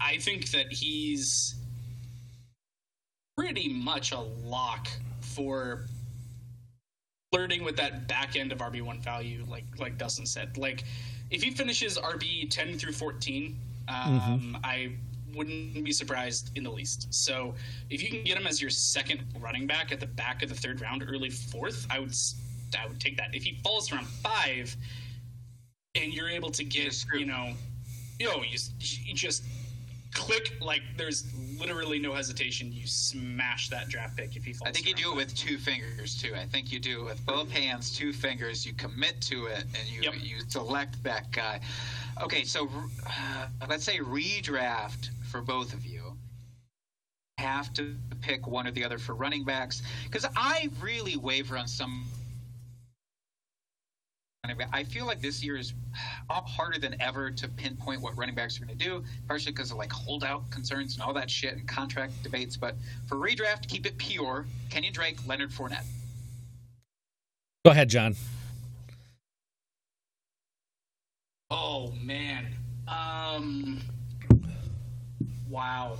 [0.00, 1.54] I- think that he's
[3.38, 4.86] pretty much a lock
[5.20, 5.86] for
[7.32, 10.58] flirting with that back end of RB one value, like like Dustin said.
[10.58, 10.84] Like
[11.30, 13.56] if he finishes RB ten through fourteen,
[13.88, 14.92] um, I
[15.34, 17.06] wouldn't be surprised in the least.
[17.14, 17.54] So
[17.88, 20.54] if you can get him as your second running back at the back of the
[20.54, 22.14] third round, early fourth, I would
[22.76, 23.34] I would take that.
[23.34, 24.74] If he falls around five,
[25.94, 27.52] and you're able to get you know,
[28.18, 28.72] yo, you, s-
[29.04, 29.44] you just
[30.14, 31.24] click like there's
[31.58, 32.72] literally no hesitation.
[32.72, 34.68] You smash that draft pick if he falls.
[34.68, 36.34] I think you do it with two fingers too.
[36.34, 38.64] I think you do it with both hands, two fingers.
[38.66, 40.14] You commit to it and you Yep.
[40.20, 41.60] you select that guy.
[42.22, 42.68] Okay, so
[43.06, 46.16] uh, let's say redraft for both of you.
[47.38, 51.68] Have to pick one or the other for running backs because I really waver on
[51.68, 52.04] some.
[54.44, 54.68] Running back.
[54.72, 55.74] I feel like this year is
[56.30, 59.78] harder than ever to pinpoint what running backs are going to do, partially because of
[59.78, 62.56] like holdout concerns and all that shit and contract debates.
[62.56, 62.76] But
[63.08, 64.46] for redraft, keep it pure.
[64.70, 65.84] Kenyan Drake, Leonard Fournette.
[67.64, 68.14] Go ahead, John.
[71.50, 72.46] Oh man.
[72.86, 73.80] Um.
[75.50, 75.98] Wow.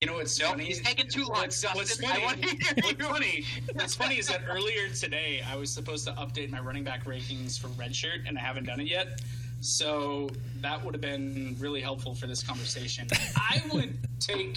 [0.00, 0.64] You know what's Nope, funny?
[0.64, 2.06] he's taking too long, What's, what's Dustin.
[2.06, 2.24] I funny?
[2.24, 3.04] want to hear what's you.
[3.04, 3.44] funny?
[3.74, 7.60] What's funny is that earlier today I was supposed to update my running back rankings
[7.60, 9.20] for Redshirt, and I haven't done it yet.
[9.60, 10.30] So
[10.62, 13.08] that would have been really helpful for this conversation.
[13.36, 14.56] I would take.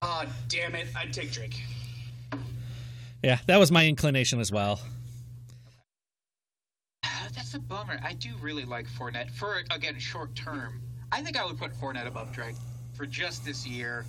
[0.00, 0.86] Ah, damn it!
[0.96, 1.60] I'd take Drake.
[3.22, 4.80] Yeah, that was my inclination as well.
[7.02, 8.00] That's a bummer.
[8.02, 10.80] I do really like Fournette for again short term.
[11.12, 12.56] I think I would put Fournette above Drake
[12.94, 14.04] for just this year.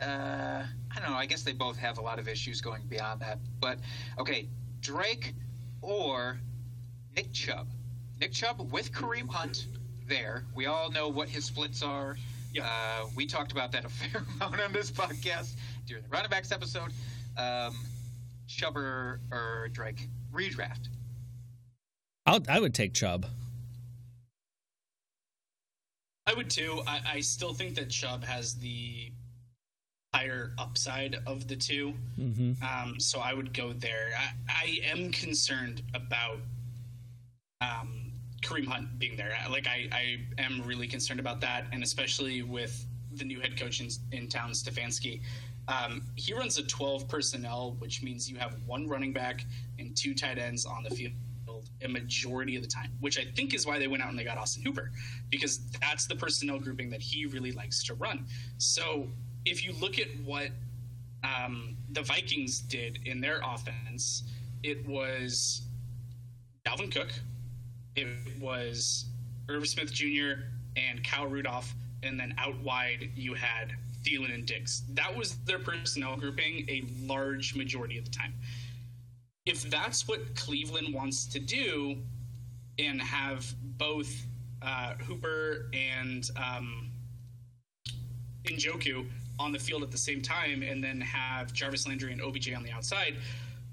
[0.00, 0.64] Uh,
[0.94, 1.16] I don't know.
[1.16, 3.38] I guess they both have a lot of issues going beyond that.
[3.60, 3.78] But
[4.18, 4.48] okay,
[4.80, 5.34] Drake
[5.82, 6.38] or
[7.16, 7.68] Nick Chubb.
[8.20, 9.66] Nick Chubb with Kareem Hunt
[10.06, 10.44] there.
[10.54, 12.16] We all know what his splits are.
[12.54, 12.64] Yep.
[12.64, 15.54] Uh, we talked about that a fair amount on this podcast
[15.86, 16.92] during the running backs episode.
[17.36, 17.76] Um,
[18.46, 20.88] Chubb or, or Drake redraft.
[22.26, 23.26] I'll, I would take Chubb.
[26.28, 26.82] I would too.
[26.86, 29.10] I, I still think that Chubb has the
[30.14, 31.94] higher upside of the two.
[32.16, 34.10] hmm Um, so I would go there.
[34.18, 36.38] I, I am concerned about
[37.62, 39.34] um, Kareem Hunt being there.
[39.50, 43.80] Like I, I am really concerned about that, and especially with the new head coach
[43.80, 45.22] in, in town, Stefanski.
[45.66, 49.46] Um, he runs a 12 personnel, which means you have one running back
[49.78, 51.12] and two tight ends on the field
[51.82, 54.24] a majority of the time, which I think is why they went out and they
[54.24, 54.90] got Austin Hooper,
[55.30, 58.26] because that's the personnel grouping that he really likes to run.
[58.58, 59.08] So
[59.44, 60.50] if you look at what
[61.24, 64.24] um, the Vikings did in their offense,
[64.62, 65.62] it was
[66.66, 67.12] Dalvin Cook,
[67.96, 68.08] it
[68.40, 69.06] was
[69.48, 70.42] Irv Smith Jr.
[70.76, 73.72] and Kyle Rudolph, and then out wide you had
[74.02, 74.82] Thielen and Diggs.
[74.90, 78.34] That was their personnel grouping a large majority of the time.
[79.48, 81.96] If that's what Cleveland wants to do
[82.78, 83.46] and have
[83.78, 84.26] both
[84.60, 86.90] uh, Hooper and um,
[88.44, 89.06] Njoku
[89.38, 92.62] on the field at the same time and then have Jarvis Landry and OBJ on
[92.62, 93.16] the outside,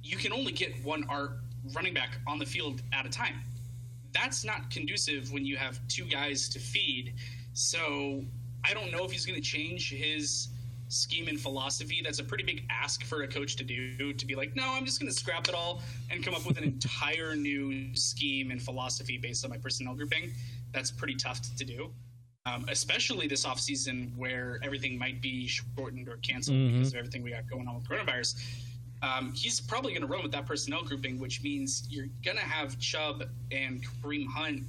[0.02, 1.39] you can only get one art
[1.73, 3.41] running back on the field at a time.
[4.14, 7.15] That's not conducive when you have two guys to feed.
[7.52, 8.23] So
[8.64, 10.47] I don't know if he's going to change his
[10.88, 12.02] scheme and philosophy.
[12.03, 14.86] That's a pretty big ask for a coach to do to be like, no, I'm
[14.86, 15.82] just going to scrap it all
[16.12, 20.32] and come up with an entire new scheme and philosophy based on my personnel grouping.
[20.72, 21.91] That's pretty tough to do.
[22.48, 26.78] Um, especially this offseason where everything might be shortened or canceled mm-hmm.
[26.78, 28.36] because of everything we got going on with coronavirus.
[29.02, 32.44] Um, he's probably going to run with that personnel grouping, which means you're going to
[32.44, 34.62] have Chubb and Kareem Hunt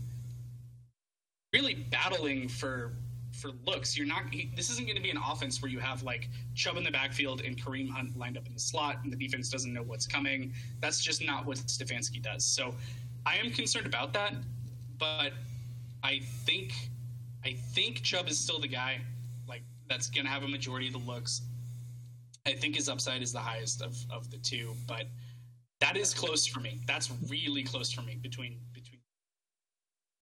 [1.53, 2.93] really battling for
[3.37, 3.97] for looks.
[3.97, 4.25] You're not.
[4.55, 7.43] This isn't going to be an offense where you have like Chubb in the backfield
[7.43, 10.53] and Kareem Hunt lined up in the slot, and the defense doesn't know what's coming.
[10.81, 12.45] That's just not what Stefanski does.
[12.45, 12.75] So,
[13.25, 14.35] I am concerned about that,
[14.99, 15.33] but
[16.03, 16.73] I think
[17.45, 19.01] I think Chubb is still the guy.
[19.49, 21.43] Like that's going to have a majority of the looks.
[22.47, 25.05] I think his upside is the highest of, of the two, but
[25.81, 26.81] that is close for me.
[26.87, 28.59] That's really close for me between.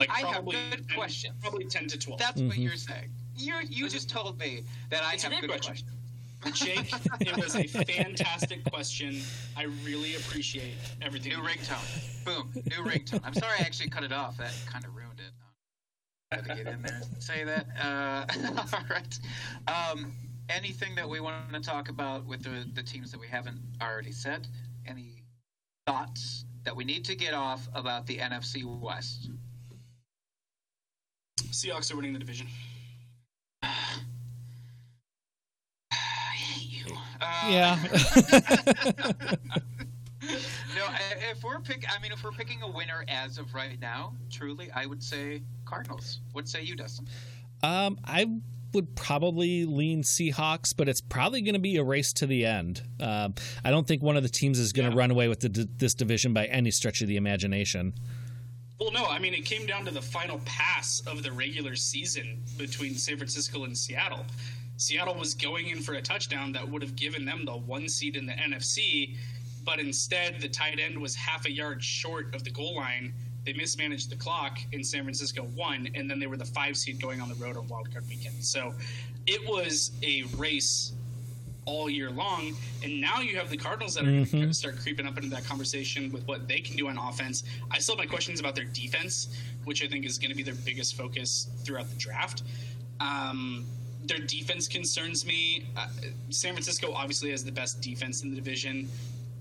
[0.08, 1.34] Like I have good 10, questions.
[1.40, 2.18] Probably ten to twelve.
[2.18, 2.48] That's mm-hmm.
[2.48, 3.10] what you're saying.
[3.36, 5.74] You you just told me that I it's have good question.
[5.74, 5.90] questions.
[6.52, 9.20] Jake, it was a fantastic question.
[9.56, 11.32] I really appreciate everything.
[11.32, 12.24] New ringtone.
[12.24, 12.52] Boom.
[12.54, 13.20] New ringtone.
[13.24, 14.36] I'm sorry I actually cut it off.
[14.36, 15.32] That kind of ruined it.
[16.30, 17.66] I had to get in there and say that.
[17.82, 18.26] Uh,
[18.76, 19.18] all right.
[19.68, 20.12] Um,
[20.48, 24.12] anything that we want to talk about with the, the teams that we haven't already
[24.12, 24.46] said?
[24.86, 25.22] Any
[25.86, 29.30] thoughts that we need to get off about the NFC West?
[31.54, 32.48] Seahawks are winning the division.
[33.62, 33.66] I
[36.36, 36.96] hate you.
[37.20, 37.78] Uh, yeah.
[40.74, 40.88] no,
[41.30, 44.68] if we're pick, I mean, if we're picking a winner as of right now, truly,
[44.72, 46.18] I would say Cardinals.
[46.32, 47.06] What say you, Dustin?
[47.62, 48.26] Um, I
[48.72, 52.82] would probably lean Seahawks, but it's probably going to be a race to the end.
[52.98, 55.00] Um, I don't think one of the teams is going to yeah.
[55.00, 57.94] run away with the, this division by any stretch of the imagination.
[58.80, 62.42] Well, no, I mean it came down to the final pass of the regular season
[62.58, 64.24] between San Francisco and Seattle.
[64.76, 68.16] Seattle was going in for a touchdown that would have given them the one seed
[68.16, 69.16] in the NFC,
[69.64, 73.14] but instead the tight end was half a yard short of the goal line
[73.44, 77.00] they mismanaged the clock in San Francisco won, and then they were the five seed
[77.00, 78.42] going on the road on Wild Card Weekend.
[78.42, 78.74] So
[79.26, 80.92] it was a race
[81.66, 84.36] all year long, and now you have the Cardinals that are mm-hmm.
[84.36, 87.44] going to start creeping up into that conversation with what they can do on offense.
[87.70, 90.42] I still have my questions about their defense, which I think is going to be
[90.42, 92.42] their biggest focus throughout the draft.
[93.00, 93.64] Um,
[94.04, 95.66] their defense concerns me.
[95.76, 95.86] Uh,
[96.30, 98.88] San Francisco obviously has the best defense in the division.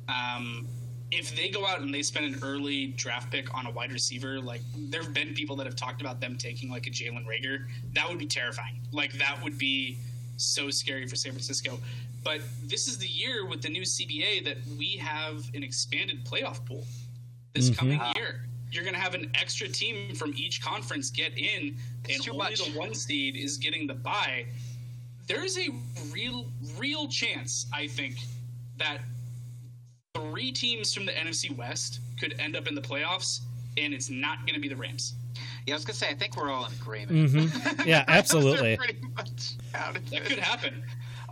[0.08, 0.68] Um,
[1.12, 4.40] if they go out and they spend an early draft pick on a wide receiver,
[4.40, 7.66] like there have been people that have talked about them taking like a Jalen Reagor,
[7.94, 8.80] that would be terrifying.
[8.92, 9.98] Like that would be
[10.38, 11.80] so scary for San Francisco.
[12.24, 16.66] But this is the year with the new CBA that we have an expanded playoff
[16.66, 16.86] pool
[17.54, 17.80] this mm-hmm.
[17.80, 18.46] coming year.
[18.72, 21.78] You're going to have an extra team from each conference get in,
[22.10, 22.66] and only much.
[22.66, 24.46] the one seed is getting the bye.
[25.28, 25.70] There is a
[26.12, 26.48] real,
[26.78, 28.18] real chance, I think,
[28.78, 28.98] that
[30.16, 33.42] three teams from the NFC West could end up in the playoffs,
[33.78, 35.14] and it's not going to be the Rams.
[35.66, 37.32] Yeah, I was going to say, I think we're all in agreement.
[37.32, 37.82] Mm-hmm.
[37.88, 38.78] Yeah, absolutely.
[38.78, 40.84] pretty much out of that could happen.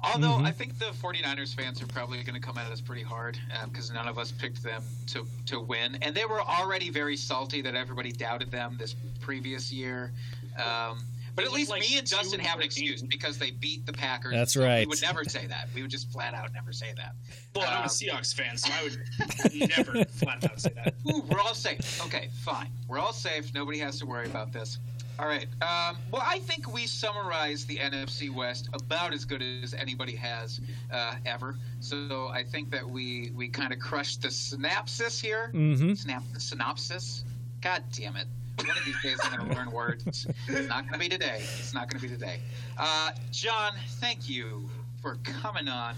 [0.03, 0.45] Although mm-hmm.
[0.45, 3.90] I think the 49ers fans are probably going to come at us pretty hard because
[3.90, 5.98] um, none of us picked them to, to win.
[6.02, 10.12] And they were already very salty that everybody doubted them this previous year.
[10.58, 11.03] Um,
[11.36, 14.34] but at least like me and Justin have an excuse because they beat the Packers.
[14.34, 14.86] That's right.
[14.88, 15.70] We would never say that.
[15.74, 17.16] We would just flat out never say that.
[17.56, 20.95] Well, um, I'm a um, Seahawks fan, so I would never flat out say that.
[21.10, 22.06] Ooh, we're all safe.
[22.06, 22.70] Okay, fine.
[22.88, 23.53] We're all safe.
[23.53, 24.80] Nobody has to worry about this.
[25.20, 25.48] All right.
[25.62, 30.60] Um, well, I think we summarized the NFC West about as good as anybody has
[30.91, 31.56] uh, ever.
[31.80, 35.52] So I think that we we kind of crushed the synopsis here.
[35.53, 35.94] Mm-hmm.
[35.94, 37.24] Snap the synopsis.
[37.62, 38.26] God damn it.
[38.57, 40.28] One of these days I'm going to learn words.
[40.48, 41.38] It's not going to be today.
[41.40, 42.40] It's not going to be today.
[42.78, 44.69] Uh, John, thank you
[45.02, 45.95] for coming on,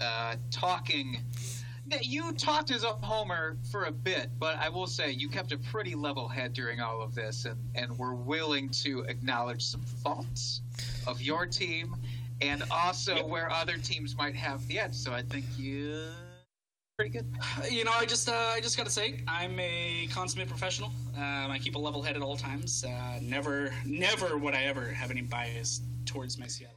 [0.00, 1.18] uh, talking.
[2.02, 5.58] You talked as a homer for a bit, but I will say you kept a
[5.58, 10.60] pretty level head during all of this, and, and were willing to acknowledge some faults
[11.06, 11.96] of your team
[12.40, 14.94] and also where other teams might have the edge.
[14.94, 16.04] So I think you
[16.98, 17.26] pretty good.
[17.70, 20.90] You know, I just uh, I just got to say, I'm a consummate professional.
[21.16, 22.84] Um, I keep a level head at all times.
[22.84, 26.74] Uh, never, never would I ever have any bias towards my Seattle.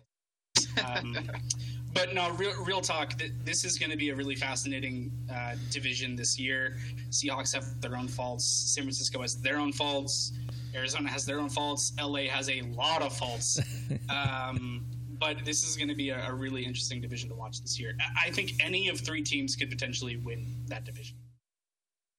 [0.86, 1.18] Um,
[1.96, 3.18] but no, real, real talk.
[3.18, 6.78] Th- this is going to be a really fascinating uh, division this year.
[7.10, 8.46] Seahawks have their own faults.
[8.46, 10.34] San Francisco has their own faults.
[10.76, 11.94] Arizona has their own faults.
[12.00, 13.60] LA has a lot of faults.
[14.10, 14.86] um,
[15.22, 17.96] but this is going to be a, a, really interesting division to watch this year.
[18.20, 21.16] I think any of three teams could potentially win that division.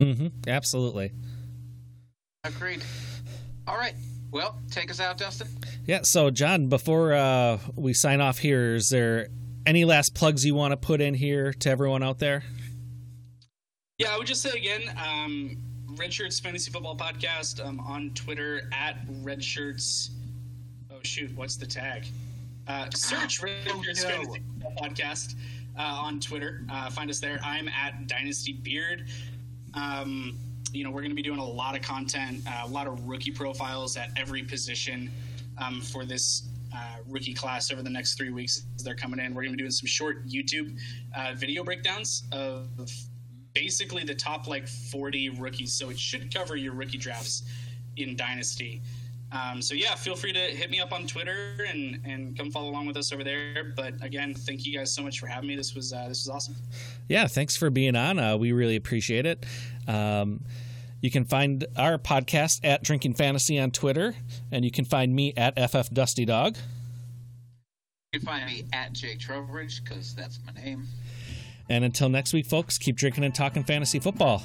[0.00, 0.28] Mm-hmm.
[0.48, 1.12] Absolutely.
[2.44, 2.82] Agreed.
[3.66, 3.94] All right.
[4.30, 5.48] Well, take us out, Dustin.
[5.84, 6.00] Yeah.
[6.04, 9.26] So, John, before uh, we sign off here, is there
[9.66, 12.44] any last plugs you want to put in here to everyone out there?
[13.98, 15.56] Yeah, I would just say again, um,
[15.96, 20.10] Red Shirts Fantasy Football Podcast um, on Twitter at Red Shirts.
[20.90, 22.06] Oh shoot, what's the tag?
[22.68, 25.34] Uh, search Fantasy Football Podcast
[25.78, 26.64] uh, on Twitter.
[26.70, 27.40] Uh, find us there.
[27.44, 29.09] I'm at Dynasty Beard.
[29.74, 30.39] Um,
[30.72, 33.06] you know, we're going to be doing a lot of content, uh, a lot of
[33.06, 35.10] rookie profiles at every position
[35.59, 38.64] um, for this uh, rookie class over the next three weeks.
[38.82, 39.34] They're coming in.
[39.34, 40.78] We're going to be doing some short YouTube
[41.14, 42.68] uh, video breakdowns of
[43.55, 45.74] basically the top like 40 rookies.
[45.74, 47.43] So it should cover your rookie drafts
[47.97, 48.80] in Dynasty.
[49.32, 52.68] Um, so yeah, feel free to hit me up on Twitter and and come follow
[52.70, 53.72] along with us over there.
[53.74, 55.56] But again, thank you guys so much for having me.
[55.56, 56.56] This was uh, this was awesome.
[57.09, 58.18] Yeah, thanks for being on.
[58.18, 59.44] Uh, we really appreciate it.
[59.88, 60.40] Um,
[61.00, 64.14] you can find our podcast at Drinking Fantasy on Twitter,
[64.52, 66.56] and you can find me at FF Dusty Dog.
[68.12, 70.86] You can find me at Jake Trowbridge because that's my name.
[71.68, 74.42] And until next week, folks, keep drinking and talking fantasy football.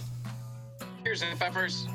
[1.03, 1.87] Cheers, FFers.